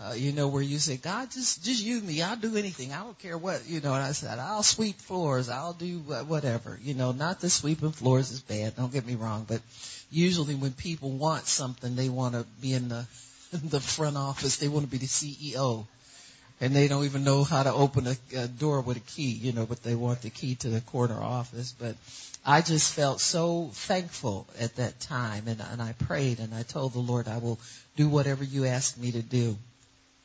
[0.00, 2.22] Uh, you know, where you say, God, just just use me.
[2.22, 2.92] I'll do anything.
[2.92, 3.68] I don't care what.
[3.68, 5.48] You know, and I said, I'll sweep floors.
[5.48, 6.78] I'll do whatever.
[6.82, 8.76] You know, not that sweeping floors is bad.
[8.76, 9.60] Don't get me wrong, but
[10.10, 13.06] usually when people want something, they want to be in the
[13.52, 14.56] in the front office.
[14.56, 15.86] They want to be the CEO
[16.62, 19.52] and they don't even know how to open a, a door with a key, you
[19.52, 21.74] know, but they want the key to the corner office.
[21.76, 21.96] But
[22.46, 26.92] I just felt so thankful at that time, and, and I prayed and I told
[26.92, 27.58] the Lord, I will
[27.96, 29.56] do whatever you ask me to do.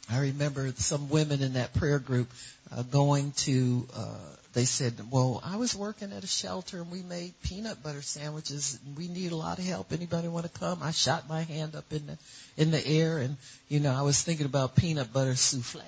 [0.10, 2.30] I remember some women in that prayer group
[2.72, 3.88] uh, going to.
[3.94, 4.18] Uh,
[4.54, 8.80] they said, "Well, I was working at a shelter and we made peanut butter sandwiches.
[8.86, 9.92] and We need a lot of help.
[9.92, 12.18] Anybody want to come?" I shot my hand up in the
[12.56, 13.38] in the air, and
[13.68, 15.82] you know, I was thinking about peanut butter souffle.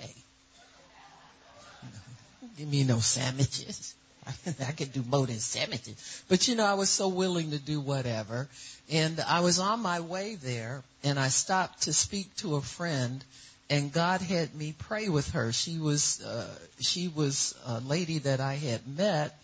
[2.57, 3.95] Give me no sandwiches.
[4.67, 6.23] I could do more than sandwiches.
[6.27, 8.49] But you know, I was so willing to do whatever.
[8.91, 13.23] And I was on my way there and I stopped to speak to a friend
[13.69, 15.51] and God had me pray with her.
[15.51, 16.47] She was, uh,
[16.79, 19.39] she was a lady that I had met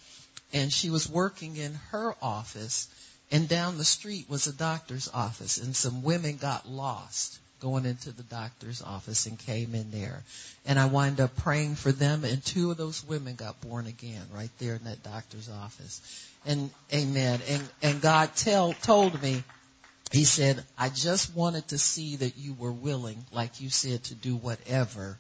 [0.54, 2.88] and she was working in her office
[3.32, 8.12] and down the street was a doctor's office and some women got lost going into
[8.12, 10.24] the doctor's office and came in there.
[10.66, 14.24] And I wind up praying for them and two of those women got born again
[14.34, 16.02] right there in that doctor's office.
[16.46, 17.40] And amen.
[17.48, 19.44] And, and God tell, told me,
[20.16, 24.16] he said, I just wanted to see that you were willing, like you said, to
[24.16, 25.18] do whatever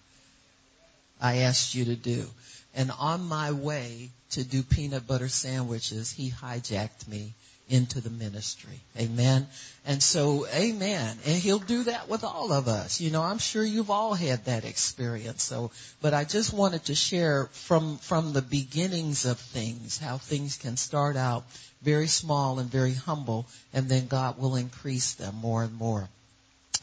[1.19, 2.25] I asked you to do.
[2.73, 7.33] And on my way to do peanut butter sandwiches, he hijacked me
[7.67, 8.79] into the ministry.
[8.97, 9.47] Amen.
[9.85, 11.17] And so, amen.
[11.25, 13.01] And he'll do that with all of us.
[13.01, 15.43] You know, I'm sure you've all had that experience.
[15.43, 20.57] So, but I just wanted to share from, from the beginnings of things, how things
[20.57, 21.45] can start out
[21.81, 26.09] very small and very humble, and then God will increase them more and more.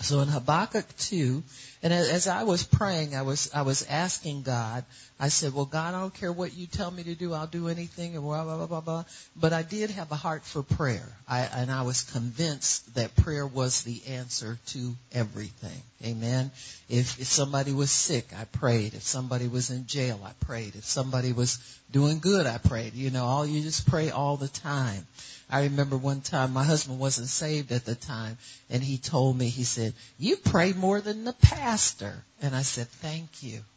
[0.00, 1.42] So in Habakkuk 2,
[1.82, 4.84] and as I was praying, I was, I was asking God,
[5.18, 7.32] I said, well, God, I don't care what you tell me to do.
[7.32, 9.04] I'll do anything and blah, blah, blah, blah, blah.
[9.36, 11.08] But I did have a heart for prayer.
[11.28, 15.82] I, and I was convinced that prayer was the answer to everything.
[16.04, 16.50] Amen.
[16.88, 18.94] If, if somebody was sick, I prayed.
[18.94, 20.74] If somebody was in jail, I prayed.
[20.74, 21.58] If somebody was
[21.90, 22.94] doing good, I prayed.
[22.94, 25.06] You know, all, you just pray all the time.
[25.52, 28.38] I remember one time my husband wasn't saved at the time
[28.70, 32.24] and he told me, he said, you pray more than the pastor.
[32.40, 33.60] And I said, thank you.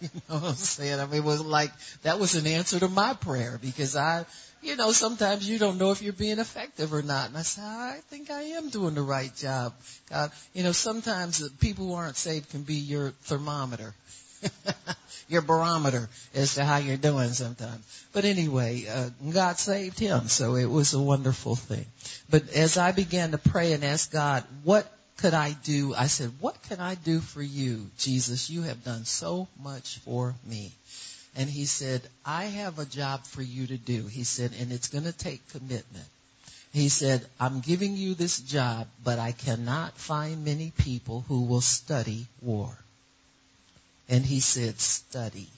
[0.00, 1.00] You know what I'm saying?
[1.00, 4.26] I mean, it was like, that was an answer to my prayer because I,
[4.62, 7.28] you know, sometimes you don't know if you're being effective or not.
[7.28, 9.74] And I said, I think I am doing the right job.
[10.08, 13.92] God, you know, sometimes people who aren't saved can be your thermometer.
[15.28, 18.06] your barometer as to how you're doing sometimes.
[18.12, 21.86] But anyway, uh, God saved him, so it was a wonderful thing.
[22.30, 25.94] But as I began to pray and ask God, what could I do?
[25.94, 28.50] I said, what can I do for you, Jesus?
[28.50, 30.72] You have done so much for me.
[31.36, 34.06] And he said, I have a job for you to do.
[34.06, 36.06] He said, and it's going to take commitment.
[36.72, 41.60] He said, I'm giving you this job, but I cannot find many people who will
[41.60, 42.76] study war.
[44.08, 45.48] And he said, study.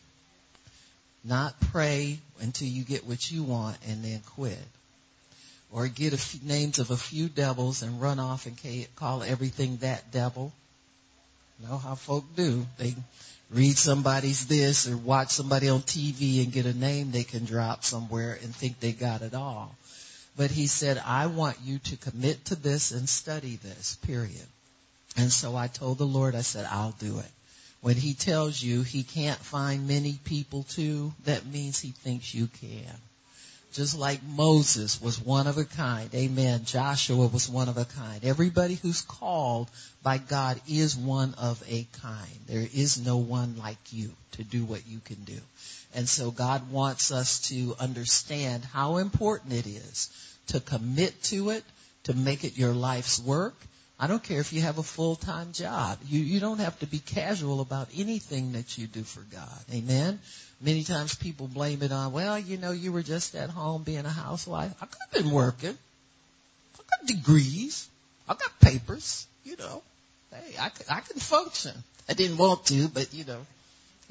[1.24, 4.58] Not pray until you get what you want and then quit.
[5.72, 8.56] Or get a few names of a few devils and run off and
[8.96, 10.52] call everything that devil.
[11.60, 12.66] You know how folk do.
[12.78, 12.94] They
[13.50, 17.84] read somebody's this or watch somebody on TV and get a name they can drop
[17.84, 19.74] somewhere and think they got it all.
[20.36, 24.46] But he said, I want you to commit to this and study this, period.
[25.16, 27.30] And so I told the Lord, I said, I'll do it.
[27.82, 32.46] When he tells you he can't find many people to, that means he thinks you
[32.60, 32.94] can.
[33.72, 36.12] Just like Moses was one of a kind.
[36.12, 36.64] Amen.
[36.64, 38.24] Joshua was one of a kind.
[38.24, 39.70] Everybody who's called
[40.02, 42.40] by God is one of a kind.
[42.48, 45.38] There is no one like you to do what you can do.
[45.94, 50.10] And so God wants us to understand how important it is
[50.48, 51.64] to commit to it,
[52.04, 53.54] to make it your life's work,
[54.02, 55.98] I don't care if you have a full-time job.
[56.06, 59.64] You, you don't have to be casual about anything that you do for God.
[59.74, 60.18] Amen?
[60.62, 64.06] Many times people blame it on, well, you know, you were just at home being
[64.06, 64.72] a housewife.
[64.80, 65.76] I could have been working.
[66.78, 67.88] I got degrees.
[68.26, 69.82] I got papers, you know.
[70.32, 71.72] Hey, I, could, I can function.
[72.08, 73.44] I didn't want to, but you know.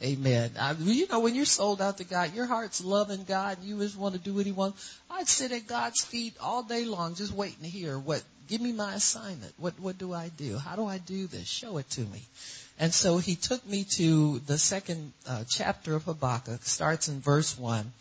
[0.02, 0.52] Amen.
[0.60, 3.78] I, you know, when you're sold out to God, your heart's loving God, and you
[3.80, 4.98] just want to do what He wants.
[5.12, 8.72] I'd sit at God's feet all day long, just waiting to hear what Give me
[8.72, 9.54] my assignment.
[9.58, 10.58] What, what do I do?
[10.58, 11.48] How do I do this?
[11.48, 12.24] Show it to me.
[12.80, 17.56] And so he took me to the second uh, chapter of Habakkuk, starts in verse
[17.60, 17.92] 1.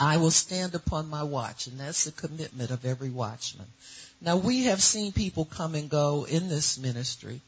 [0.00, 3.66] I will stand upon my watch, and that's the commitment of every watchman.
[4.20, 7.40] Now we have seen people come and go in this ministry.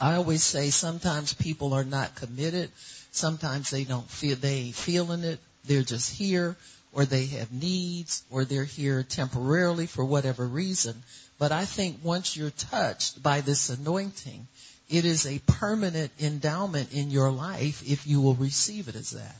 [0.00, 2.70] I always say sometimes people are not committed.
[3.12, 5.38] Sometimes they don't feel, they ain't feeling it.
[5.66, 6.56] They're just here
[6.92, 11.02] or they have needs or they're here temporarily for whatever reason.
[11.38, 14.46] But I think once you're touched by this anointing,
[14.88, 19.36] it is a permanent endowment in your life if you will receive it as that.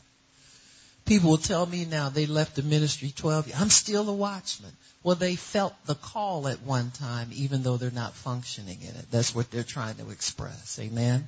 [1.05, 3.61] People will tell me now they left the ministry 12 years.
[3.61, 4.71] I'm still a watchman.
[5.03, 9.11] Well, they felt the call at one time, even though they're not functioning in it.
[9.11, 10.79] That's what they're trying to express.
[10.79, 11.27] Amen.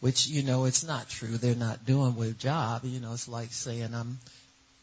[0.00, 1.36] Which, you know, it's not true.
[1.36, 2.84] They're not doing their job.
[2.84, 4.18] You know, it's like saying I'm,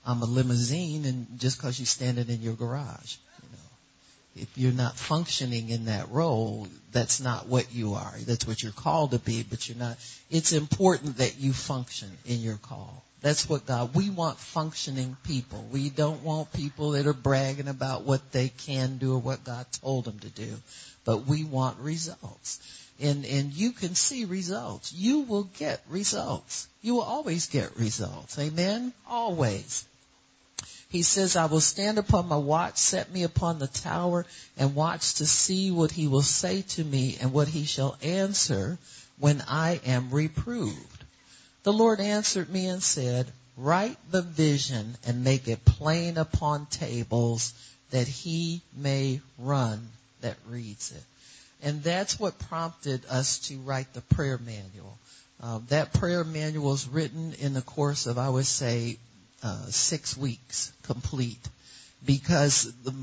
[0.06, 3.16] I'm a limousine and just cause you're standing in your garage.
[3.42, 8.14] You know, if you're not functioning in that role, that's not what you are.
[8.28, 9.98] That's what you're called to be, but you're not.
[10.30, 13.05] It's important that you function in your call.
[13.26, 15.68] That's what God, we want functioning people.
[15.72, 19.66] We don't want people that are bragging about what they can do or what God
[19.82, 20.54] told them to do.
[21.06, 22.60] But we want results.
[23.02, 24.94] And, and you can see results.
[24.94, 26.68] You will get results.
[26.84, 28.38] You will always get results.
[28.38, 28.94] Amen?
[29.10, 29.86] Always.
[30.90, 35.16] He says, I will stand upon my watch, set me upon the tower, and watch
[35.16, 38.78] to see what he will say to me and what he shall answer
[39.18, 40.95] when I am reproved.
[41.66, 43.26] The Lord answered me and said,
[43.58, 47.56] write the vision and make it plain upon tables
[47.90, 49.90] that he may run
[50.22, 51.02] that reads it.
[51.64, 55.00] And that's what prompted us to write the prayer manual.
[55.42, 59.00] Uh, that prayer manual was written in the course of, I would say,
[59.42, 61.50] uh, six weeks complete
[62.06, 62.94] because the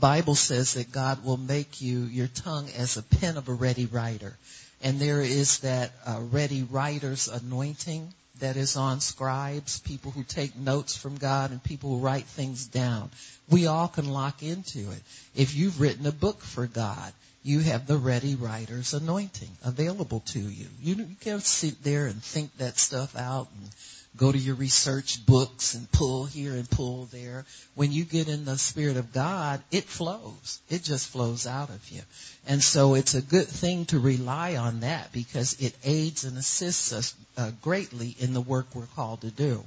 [0.00, 3.86] Bible says that God will make you your tongue as a pen of a ready
[3.86, 4.36] writer.
[4.82, 10.56] And there is that uh, ready writer's anointing that is on scribes, people who take
[10.56, 13.10] notes from God and people who write things down.
[13.50, 15.02] We all can lock into it.
[15.34, 17.12] If you've written a book for God,
[17.42, 20.66] you have the ready writer's anointing available to you.
[20.80, 23.70] You, you can't sit there and think that stuff out and
[24.16, 27.44] go to your research books and pull here and pull there.
[27.74, 30.60] When you get in the Spirit of God, it flows.
[30.68, 32.00] It just flows out of you.
[32.46, 36.92] And so it's a good thing to rely on that because it aids and assists
[36.92, 39.64] us uh, greatly in the work we're called to do.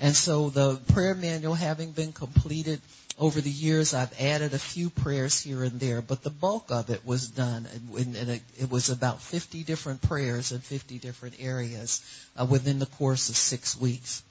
[0.00, 2.80] And so the prayer manual having been completed,
[3.18, 6.90] over the years I've added a few prayers here and there, but the bulk of
[6.90, 12.02] it was done and, it, was about 50 different prayers in 50 different areas
[12.36, 14.22] uh, within the course of six weeks.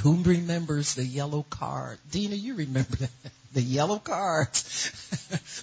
[0.00, 1.98] Who remembers the yellow card?
[2.10, 3.10] Dina, you remember that?
[3.52, 4.90] The yellow cards.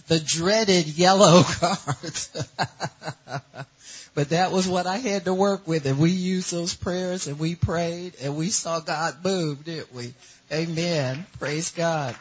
[0.07, 2.31] the dreaded yellow cards.
[4.15, 7.37] but that was what I had to work with and we used those prayers and
[7.37, 10.15] we prayed and we saw God move, didn't we?
[10.51, 11.27] Amen.
[11.37, 12.15] Praise God.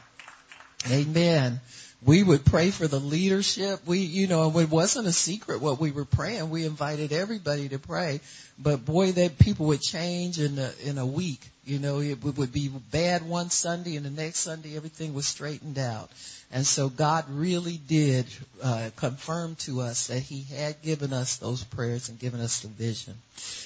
[0.91, 1.61] Amen.
[2.05, 3.87] We would pray for the leadership.
[3.87, 6.51] We, you know, it wasn't a secret what we were praying.
[6.51, 8.21] We invited everybody to pray.
[8.59, 11.41] But boy, that people would change in a, in a week.
[11.65, 15.79] You know, it would be bad one Sunday and the next Sunday everything was straightened
[15.79, 16.11] out.
[16.51, 18.27] And so God really did
[18.63, 22.69] uh, confirm to us that He had given us those prayers and given us the
[22.69, 23.15] vision.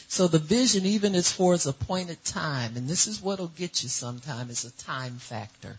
[0.09, 3.89] So the vision, even as for its appointed time, and this is what'll get you
[3.89, 5.79] sometime, is a time factor.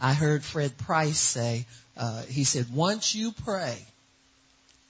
[0.00, 1.66] I heard Fred Price say,
[1.96, 3.78] uh, he said, once you pray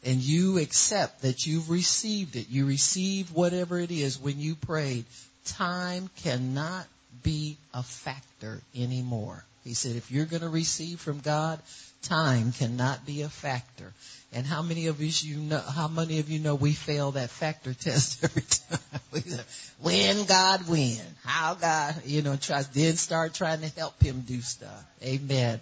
[0.05, 5.05] and you accept that you've received it, you receive whatever it is when you prayed,
[5.45, 6.87] time cannot
[7.23, 9.45] be a factor anymore.
[9.65, 11.59] He said, if you're going to receive from God,
[12.03, 13.93] time cannot be a factor.
[14.33, 17.31] And how many of us you know, how many of you know we fail that
[17.31, 19.41] factor test every time?
[19.81, 21.01] when God win?
[21.25, 24.85] How God, you know, tries, then start trying to help him do stuff.
[25.03, 25.61] Amen.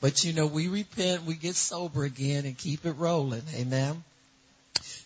[0.00, 3.42] But you know, we repent, we get sober again and keep it rolling.
[3.54, 4.02] Amen.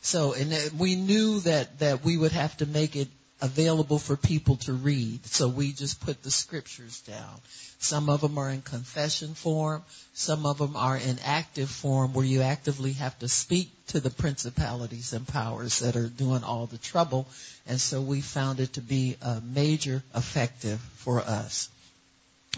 [0.00, 3.08] So, and we knew that, that we would have to make it
[3.40, 5.24] available for people to read.
[5.26, 7.40] So we just put the scriptures down.
[7.78, 9.84] Some of them are in confession form.
[10.12, 14.10] Some of them are in active form where you actively have to speak to the
[14.10, 17.28] principalities and powers that are doing all the trouble.
[17.66, 21.68] And so we found it to be a major effective for us.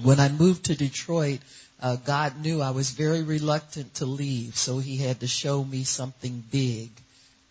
[0.03, 1.41] When I moved to Detroit,
[1.83, 5.85] uh, God knew I was very reluctant to leave, so he had to show me
[5.85, 6.91] something big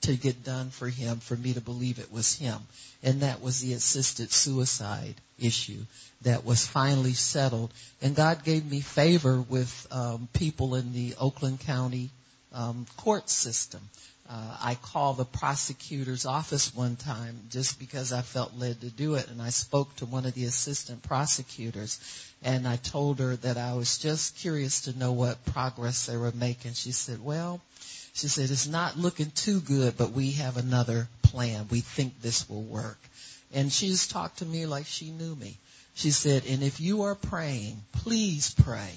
[0.01, 2.57] to get done for him for me to believe it was him.
[3.03, 5.79] And that was the assisted suicide issue
[6.21, 7.71] that was finally settled.
[8.01, 12.09] And God gave me favor with um, people in the Oakland County
[12.53, 13.81] um, court system.
[14.29, 19.15] Uh, I called the prosecutor's office one time just because I felt led to do
[19.15, 21.99] it, and I spoke to one of the assistant prosecutors,
[22.43, 26.31] and I told her that I was just curious to know what progress they were
[26.31, 26.73] making.
[26.73, 27.59] She said, "Well,"
[28.19, 31.67] she said, "it's not looking too good, but we have another plan.
[31.69, 32.99] We think this will work."
[33.53, 35.57] And she just talked to me like she knew me.
[35.95, 38.91] She said, and if you are praying, please pray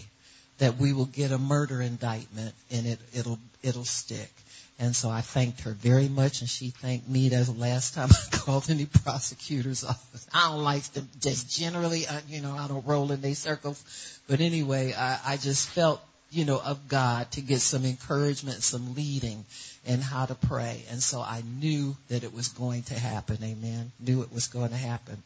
[0.59, 4.31] that we will get a murder indictment and it, it'll, it'll stick.
[4.79, 7.29] And so I thanked her very much, and she thanked me.
[7.29, 10.27] That's the last time I called any prosecutor's office.
[10.33, 14.21] I don't like them just generally, uh, you know, I don't roll in their circles.
[14.29, 16.01] But anyway, I, I just felt,
[16.33, 19.45] you know, of God to get some encouragement, some leading
[19.85, 20.83] in how to pray.
[20.91, 23.39] And so I knew that it was going to happen.
[23.43, 23.93] Amen.
[24.01, 25.23] Knew it was going to happen.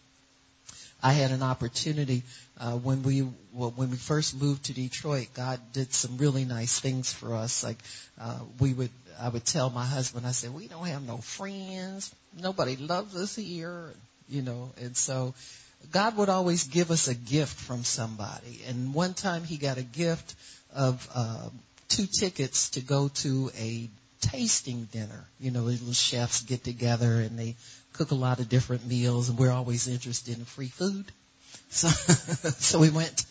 [1.02, 2.22] I had an opportunity
[2.58, 5.28] uh, when we well, when we first moved to Detroit.
[5.34, 7.62] God did some really nice things for us.
[7.62, 7.78] Like
[8.20, 8.90] uh, we would
[9.20, 12.14] I would tell my husband, I said, we don't have no friends.
[12.38, 13.92] Nobody loves us here,
[14.28, 15.34] you know, and so
[15.92, 18.60] God would always give us a gift from somebody.
[18.68, 20.34] And one time he got a gift
[20.76, 21.48] of, uh,
[21.88, 23.88] two tickets to go to a
[24.20, 25.24] tasting dinner.
[25.40, 27.56] You know, little chefs get together and they
[27.92, 31.04] cook a lot of different meals and we're always interested in free food.
[31.68, 33.24] So, so we went.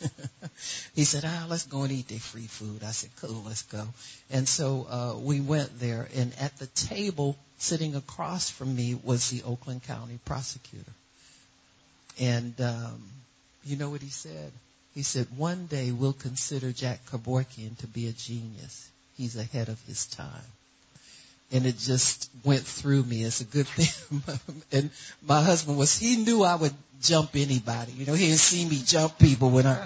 [0.95, 3.87] he said, "Ah, let's go and eat the free food." I said, "Cool, let's go."
[4.29, 9.29] And so uh, we went there, and at the table sitting across from me was
[9.29, 10.91] the Oakland County prosecutor.
[12.19, 13.01] And um,
[13.63, 14.51] you know what he said?
[14.95, 18.89] He said, "One day we'll consider Jack Kevorkian to be a genius.
[19.17, 20.51] He's ahead of his time."
[21.51, 23.23] and it just went through me.
[23.23, 24.23] It's a good thing.
[24.71, 24.89] and
[25.25, 27.91] my husband was, he knew I would jump anybody.
[27.93, 29.85] You know, he had seen me jump people when I,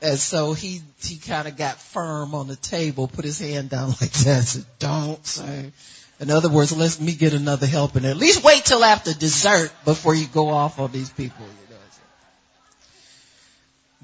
[0.00, 3.88] and so he, he kind of got firm on the table, put his hand down
[3.88, 5.72] like that, said, don't say.
[6.20, 8.04] In other words, let me get another helping.
[8.04, 11.44] At least wait till after dessert before you go off on these people.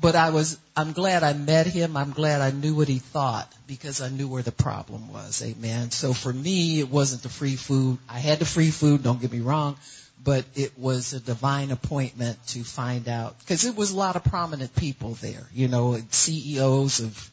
[0.00, 1.96] But I was, I'm glad I met him.
[1.96, 5.42] I'm glad I knew what he thought because I knew where the problem was.
[5.42, 5.90] Amen.
[5.90, 7.98] So for me, it wasn't the free food.
[8.08, 9.02] I had the free food.
[9.02, 9.76] Don't get me wrong
[10.22, 14.24] but it was a divine appointment to find out because it was a lot of
[14.24, 17.30] prominent people there, you know, CEOs of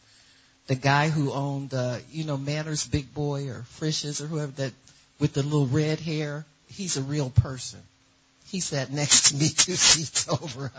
[0.68, 4.74] the guy who owned, uh, you know, Manners Big Boy or Frisch's or whoever that
[5.20, 6.46] with the little red hair.
[6.70, 7.80] He's a real person.
[8.48, 10.72] He sat next to me two seats over.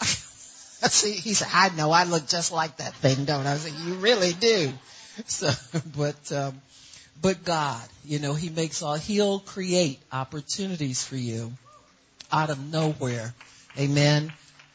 [0.00, 0.04] I
[0.88, 3.52] see, he said, I know I look just like that thing, don't I?
[3.52, 4.72] I said, you really do.
[5.26, 5.50] So,
[5.96, 6.62] but, um,
[7.20, 11.52] but God, you know, He makes all, He'll create opportunities for you
[12.32, 13.34] out of nowhere.
[13.78, 14.32] Amen.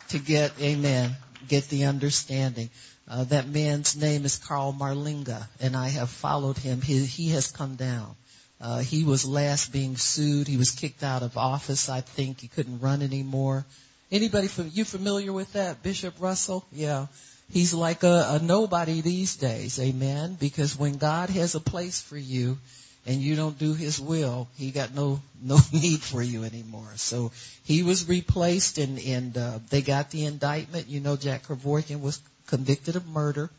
[0.10, 1.16] To get, amen,
[1.48, 2.70] get the understanding.
[3.08, 6.82] Uh, that man's name is Carl Marlinga, and I have followed him.
[6.82, 8.16] He, he has come down.
[8.62, 10.48] Uh, he was last being sued.
[10.48, 11.90] He was kicked out of office.
[11.90, 13.66] I think he couldn't run anymore.
[14.12, 16.66] Anybody, you familiar with that, Bishop Russell?
[16.72, 17.08] Yeah.
[17.52, 20.38] He's like a, a nobody these days, amen.
[20.40, 22.58] Because when God has a place for you
[23.06, 26.92] and you don't do His will, He got no no need for you anymore.
[26.96, 27.32] So
[27.64, 30.88] he was replaced, and and uh, they got the indictment.
[30.88, 33.50] You know, Jack Kevorkian was convicted of murder.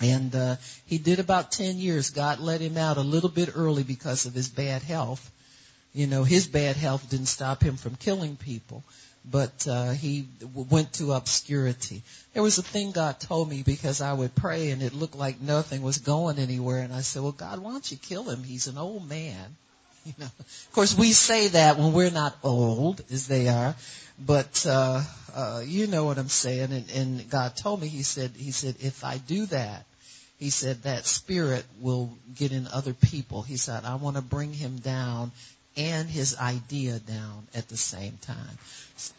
[0.00, 0.56] And uh,
[0.86, 2.10] he did about 10 years.
[2.10, 5.30] God let him out a little bit early because of his bad health.
[5.94, 8.82] You know, his bad health didn't stop him from killing people
[9.24, 12.02] but uh, he went to obscurity.
[12.34, 15.40] There was a thing God told me because I would pray and it looked like
[15.40, 18.42] nothing was going anywhere, and I said, "Well, God, why don't you kill him?
[18.42, 19.56] He's an old man."
[20.06, 23.74] You know, of course, we say that when we're not old as they are,
[24.18, 25.02] but uh,
[25.34, 26.72] uh, you know what I'm saying.
[26.72, 29.86] And, and God told me, He said, He said, if I do that,
[30.38, 33.40] He said that spirit will get in other people.
[33.42, 35.32] He said, I want to bring him down
[35.76, 38.58] and his idea down at the same time.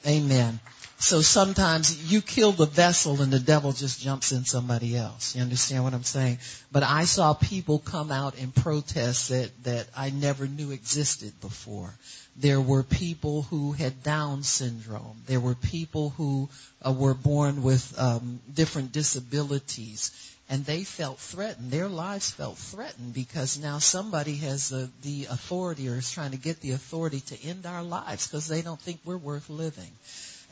[0.08, 0.60] Amen.
[0.98, 5.36] So sometimes you kill the vessel and the devil just jumps in somebody else.
[5.36, 6.40] You understand what I'm saying?
[6.72, 11.94] But I saw people come out and protest that, that I never knew existed before.
[12.38, 15.22] There were people who had Down syndrome.
[15.26, 16.50] There were people who
[16.86, 21.72] uh, were born with um, different disabilities and they felt threatened.
[21.72, 26.38] Their lives felt threatened because now somebody has the, the authority or is trying to
[26.38, 29.92] get the authority to end our lives because they don't think we're worth living.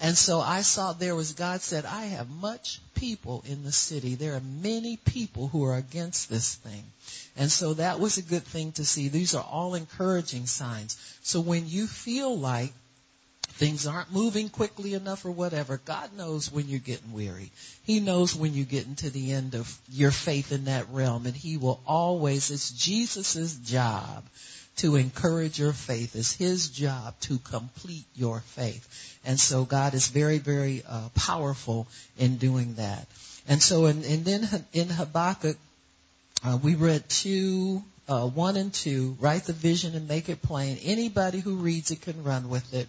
[0.02, 4.16] And so I saw there was, God said, I have much people in the city.
[4.16, 6.84] There are many people who are against this thing.
[7.38, 9.08] And so that was a good thing to see.
[9.08, 10.98] These are all encouraging signs.
[11.22, 12.74] So when you feel like
[13.54, 17.52] things aren't moving quickly enough or whatever, God knows when you're getting weary.
[17.84, 21.36] He knows when you're getting to the end of your faith in that realm and
[21.36, 24.24] he will always, it's Jesus' job
[24.78, 26.16] to encourage your faith.
[26.16, 29.20] It's his job to complete your faith.
[29.24, 31.88] And so God is very, very uh, powerful
[32.18, 33.08] in doing that.
[33.48, 35.58] And so in, and then in Habakkuk,
[36.44, 40.78] uh, we read two, uh, one and two, write the vision and make it plain.
[40.84, 42.88] Anybody who reads it can run with it.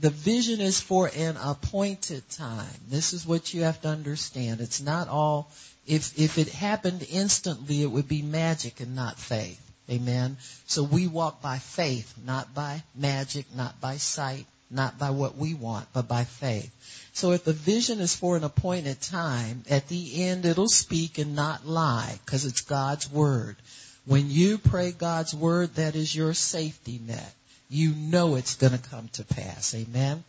[0.00, 2.80] The vision is for an appointed time.
[2.88, 4.60] This is what you have to understand.
[4.60, 5.50] It's not all,
[5.88, 9.60] if, if it happened instantly, it would be magic and not faith.
[9.90, 10.36] Amen.
[10.66, 15.54] So we walk by faith, not by magic, not by sight, not by what we
[15.54, 16.70] want, but by faith.
[17.12, 21.34] So if the vision is for an appointed time, at the end it'll speak and
[21.34, 23.56] not lie, because it's God's word.
[24.04, 27.34] When you pray God's word, that is your safety net
[27.68, 29.74] you know it's going to come to pass.
[29.74, 30.24] Amen.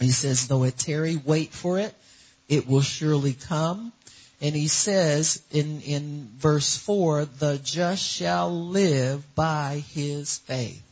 [0.00, 1.94] He says, though it tarry, wait for it.
[2.48, 3.92] It will surely come.
[4.40, 10.82] And he says in, in verse four, the just shall live by his faith.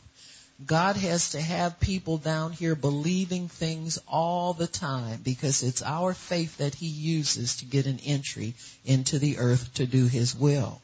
[0.65, 6.13] God has to have people down here believing things all the time because it's our
[6.13, 8.53] faith that he uses to get an entry
[8.85, 10.79] into the earth to do his will.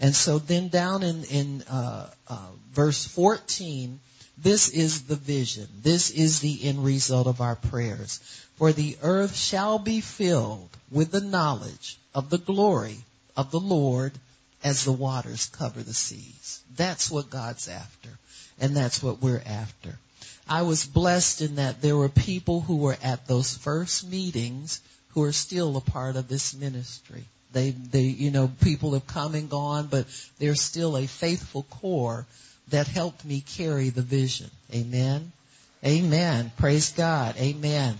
[0.00, 4.00] And so then down in, in uh, uh, verse 14,
[4.42, 5.66] this is the vision.
[5.82, 8.18] This is the end result of our prayers.
[8.56, 12.98] For the earth shall be filled with the knowledge of the glory
[13.36, 14.12] of the Lord
[14.62, 16.60] as the waters cover the seas.
[16.76, 18.10] That's what God's after.
[18.60, 19.98] And that's what we're after.
[20.48, 24.80] I was blessed in that there were people who were at those first meetings
[25.10, 27.24] who are still a part of this ministry.
[27.52, 30.06] They, they, you know, people have come and gone, but
[30.38, 32.26] there's still a faithful core
[32.70, 34.50] that helped me carry the vision.
[34.74, 35.32] Amen.
[35.84, 36.52] Amen.
[36.58, 37.36] Praise God.
[37.38, 37.96] Amen.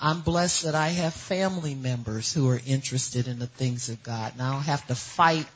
[0.00, 4.32] I'm blessed that I have family members who are interested in the things of God.
[4.32, 5.46] And I don't have to fight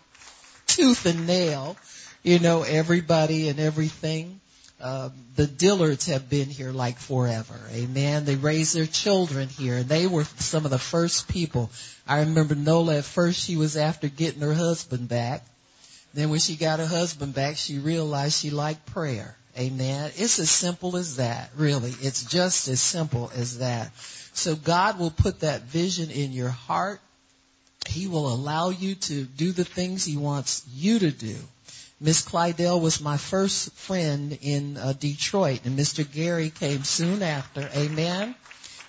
[0.67, 1.77] tooth and nail,
[2.23, 4.41] you know, everybody and everything.
[4.81, 7.59] Uh, the Dillards have been here like forever.
[7.73, 8.25] Amen.
[8.25, 9.79] They raised their children here.
[9.79, 11.71] and They were some of the first people.
[12.07, 15.43] I remember Nola at first she was after getting her husband back.
[16.15, 19.37] Then when she got her husband back, she realized she liked prayer.
[19.59, 20.13] Amen.
[20.17, 21.93] It's as simple as that, really.
[22.01, 23.91] It's just as simple as that.
[24.33, 27.01] So God will put that vision in your heart.
[27.89, 31.37] He will allow you to do the things He wants you to do.
[32.01, 36.11] Miss Clydell was my first friend in uh, Detroit, and Mr.
[36.11, 37.69] Gary came soon after.
[37.75, 38.35] Amen.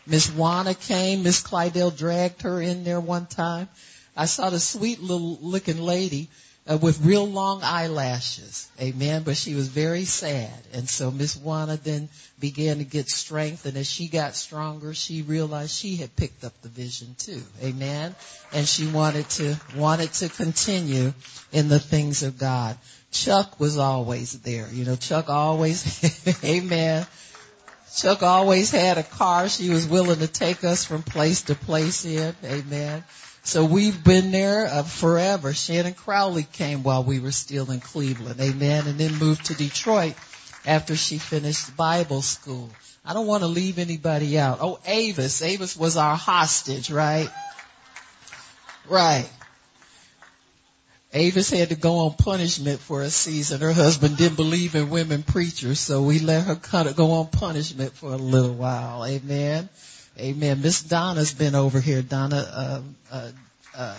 [0.08, 1.24] Miss Juana came.
[1.24, 3.68] Miss Clydell dragged her in there one time.
[4.16, 6.30] I saw the sweet little looking lady
[6.68, 8.68] uh, with real long eyelashes.
[8.82, 9.24] Amen.
[9.24, 10.52] But she was very sad.
[10.74, 12.10] And so Miss Juana then
[12.40, 13.66] began to get strength.
[13.66, 17.44] And as she got stronger, she realized she had picked up the vision too.
[17.64, 18.16] Amen.
[18.52, 21.14] And she wanted to, wanted to continue
[21.52, 22.78] in the things of God.
[23.12, 24.68] Chuck was always there.
[24.72, 27.06] You know, Chuck always, amen.
[27.96, 32.04] Chuck always had a car she was willing to take us from place to place
[32.04, 32.36] in.
[32.44, 33.04] Amen.
[33.46, 35.54] So we've been there uh, forever.
[35.54, 38.42] Shannon Crowley came while we were still in Cleveland.
[38.42, 38.88] Amen.
[38.88, 40.16] And then moved to Detroit
[40.66, 42.72] after she finished Bible school.
[43.06, 44.58] I don't want to leave anybody out.
[44.62, 45.44] Oh, Avis.
[45.44, 47.30] Avis was our hostage, right?
[48.90, 49.30] Right.
[51.14, 53.62] Avis had to go on punishment for a season.
[53.62, 57.28] Her husband didn't believe in women preachers, so we let her kind of go on
[57.28, 59.06] punishment for a little while.
[59.06, 59.70] Amen.
[60.20, 60.62] Amen.
[60.62, 62.02] Miss Donna's been over here.
[62.02, 63.32] Donna, uh, uh,
[63.76, 63.98] uh,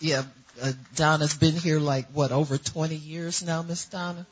[0.00, 0.24] yeah,
[0.60, 4.26] uh, Donna's been here like what over 20 years now, Miss Donna.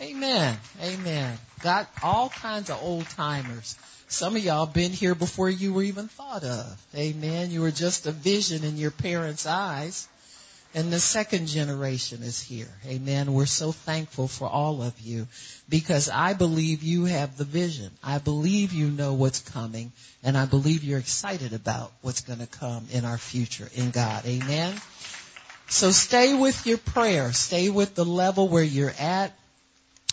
[0.00, 0.56] Amen.
[0.82, 1.38] Amen.
[1.62, 3.76] Got all kinds of old timers.
[4.08, 6.86] Some of y'all been here before you were even thought of.
[6.96, 7.50] Amen.
[7.50, 10.08] You were just a vision in your parents' eyes.
[10.72, 12.68] And the second generation is here.
[12.86, 13.32] Amen.
[13.32, 15.26] We're so thankful for all of you
[15.68, 17.90] because I believe you have the vision.
[18.04, 19.90] I believe you know what's coming
[20.22, 24.24] and I believe you're excited about what's going to come in our future in God.
[24.26, 24.74] Amen.
[25.68, 27.32] So stay with your prayer.
[27.32, 29.32] Stay with the level where you're at.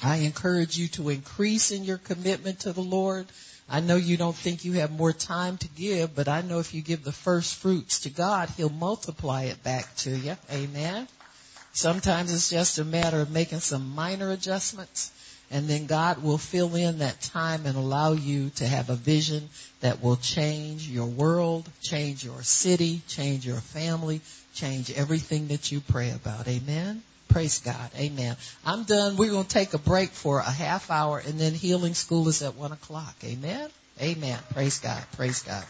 [0.04, 3.28] I encourage you to increase in your commitment to the Lord.
[3.70, 6.74] I know you don't think you have more time to give, but I know if
[6.74, 10.38] you give the first fruits to God, He'll multiply it back to you.
[10.52, 11.08] Amen.
[11.74, 15.12] Sometimes it's just a matter of making some minor adjustments
[15.50, 19.50] and then God will fill in that time and allow you to have a vision
[19.80, 24.22] that will change your world, change your city, change your family,
[24.54, 26.48] change everything that you pray about.
[26.48, 27.02] Amen.
[27.28, 27.90] Praise God.
[27.98, 28.36] Amen.
[28.66, 29.18] I'm done.
[29.18, 32.42] We're going to take a break for a half hour and then healing school is
[32.42, 33.16] at one o'clock.
[33.24, 33.70] Amen.
[34.02, 34.40] Amen.
[34.54, 35.04] Praise God.
[35.16, 35.66] Praise God.